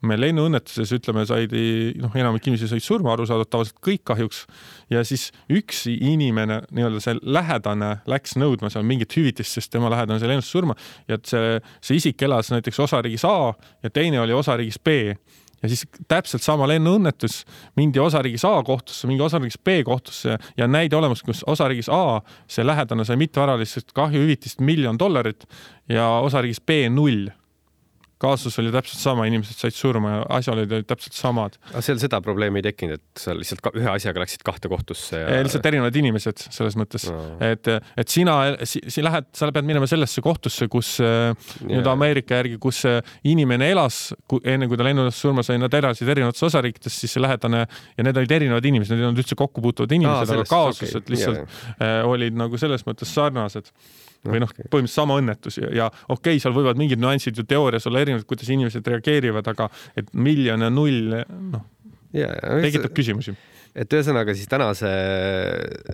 [0.07, 1.55] me lennuõnnetuses ütleme, said
[1.99, 4.45] noh, enamik inimesi said surma, arusaadavalt kõik kahjuks.
[4.91, 10.21] ja siis üks inimene, nii-öelda see lähedane läks nõudma seal mingit hüvitist, sest tema lähedane
[10.21, 10.77] sai lennus surma.
[11.09, 15.15] Ja et see, see isik elas näiteks osariigis A ja teine oli osariigis B.
[15.59, 17.41] Ja siis täpselt sama lennuõnnetus
[17.77, 22.67] mindi osariigis A kohtusse, mingi osariigis B kohtusse ja näide olemas, kus osariigis A see
[22.67, 25.49] lähedane sai mittevaralist kahjuhüvitist miljon dollarit
[25.91, 27.27] ja osariigis B null
[28.23, 31.59] kaasus oli täpselt sama, inimesed said surma ja asjaolud olid täpselt samad.
[31.71, 35.43] aga seal seda probleemi ei tekkinud, et sa lihtsalt ühe asjaga läksid kahte kohtusse ja...?
[35.47, 38.37] lihtsalt erinevad inimesed selles mõttes no., et, et sina
[38.69, 41.37] si, si lähed, sa pead minema sellesse kohtusse, kus yeah.
[41.69, 42.83] nüüd Ameerika järgi, kus
[43.29, 44.01] inimene elas,
[44.43, 48.19] enne kui ta lennujaamas surma sai, nad elasid erinevates osariikides, siis see lähedane ja need
[48.19, 51.15] olid erinevad inimesed, need ei olnud üldse kokkupuutuvad inimesed, aga kaasused okay.
[51.15, 51.41] lihtsalt
[51.79, 52.03] yeah.
[52.09, 53.71] olid nagu selles mõttes sarnased
[54.27, 57.87] või noh, põhimõtteliselt sama õnnetus ja, ja okei okay,, seal võivad mingid nüansid ju teoorias
[57.91, 61.21] olla erinevad, kuidas inimesed reageerivad, aga et miljon ja null,
[61.53, 61.67] noh
[62.17, 62.33] ja,
[62.65, 63.37] tekitab küsimusi
[63.79, 64.89] et ühesõnaga siis tänase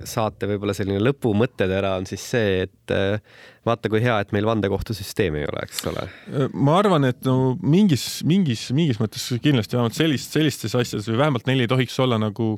[0.09, 3.19] saate võib-olla selline lõpumõttetera on siis see, et äh,
[3.67, 6.07] vaata, kui hea, et meil vandekohtusüsteemi ei ole, eks ole.
[6.55, 11.51] ma arvan, et no mingis, mingis, mingis mõttes kindlasti vähemalt sellist, sellistes asjades või vähemalt
[11.51, 12.55] neil ei tohiks olla nagu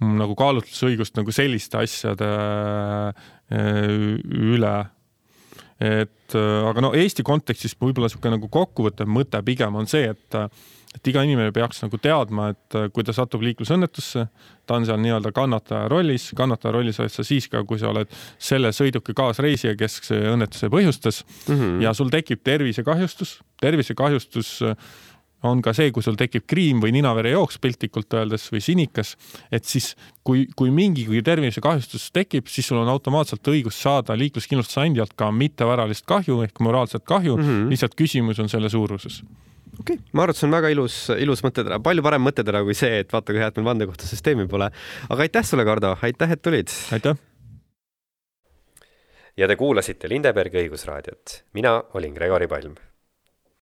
[0.00, 2.30] nagu kaalutlusõigust nagu selliste asjade
[3.04, 3.12] Äh,
[3.50, 4.76] üle.
[5.80, 10.38] et äh, aga no Eesti kontekstis võib-olla niisugune nagu kokkuvõttev mõte pigem on see, et
[10.94, 14.28] et iga inimene peaks nagu teadma, et äh, kui ta satub liiklusõnnetusse,
[14.64, 18.12] ta on seal nii-öelda kannataja rollis, kannataja rollis oled sa siis ka, kui sa oled
[18.38, 21.82] selle sõiduki kaasreisija, kes õnnetuse põhjustas mm -hmm.
[21.82, 24.60] ja sul tekib tervisekahjustus, tervisekahjustus
[25.44, 29.14] on ka see, kui sul tekib kriim või ninaverejooks piltlikult öeldes või sinikas,
[29.52, 29.92] et siis
[30.24, 36.06] kui, kui mingigi tervisekahjustus tekib, siis sul on automaatselt õigus saada liikluskindlustuse andjalt ka mittevaralist
[36.08, 37.74] kahju ehk moraalset kahju mm, -hmm.
[37.74, 39.22] lihtsalt küsimus on selle suuruses
[39.80, 42.74] okei okay., ma arvan, et see on väga ilus, ilus mõttetera, palju parem mõttetera kui
[42.78, 44.70] see, et vaata kui hea, et meil vandekohtusüsteemi pole.
[45.10, 46.72] aga aitäh sulle, Kardo, aitäh, et tulid.
[46.92, 47.20] aitäh.
[49.36, 51.40] ja te kuulasite Lindebergi õigusraadiot.
[51.52, 52.74] mina olin Gregori Palm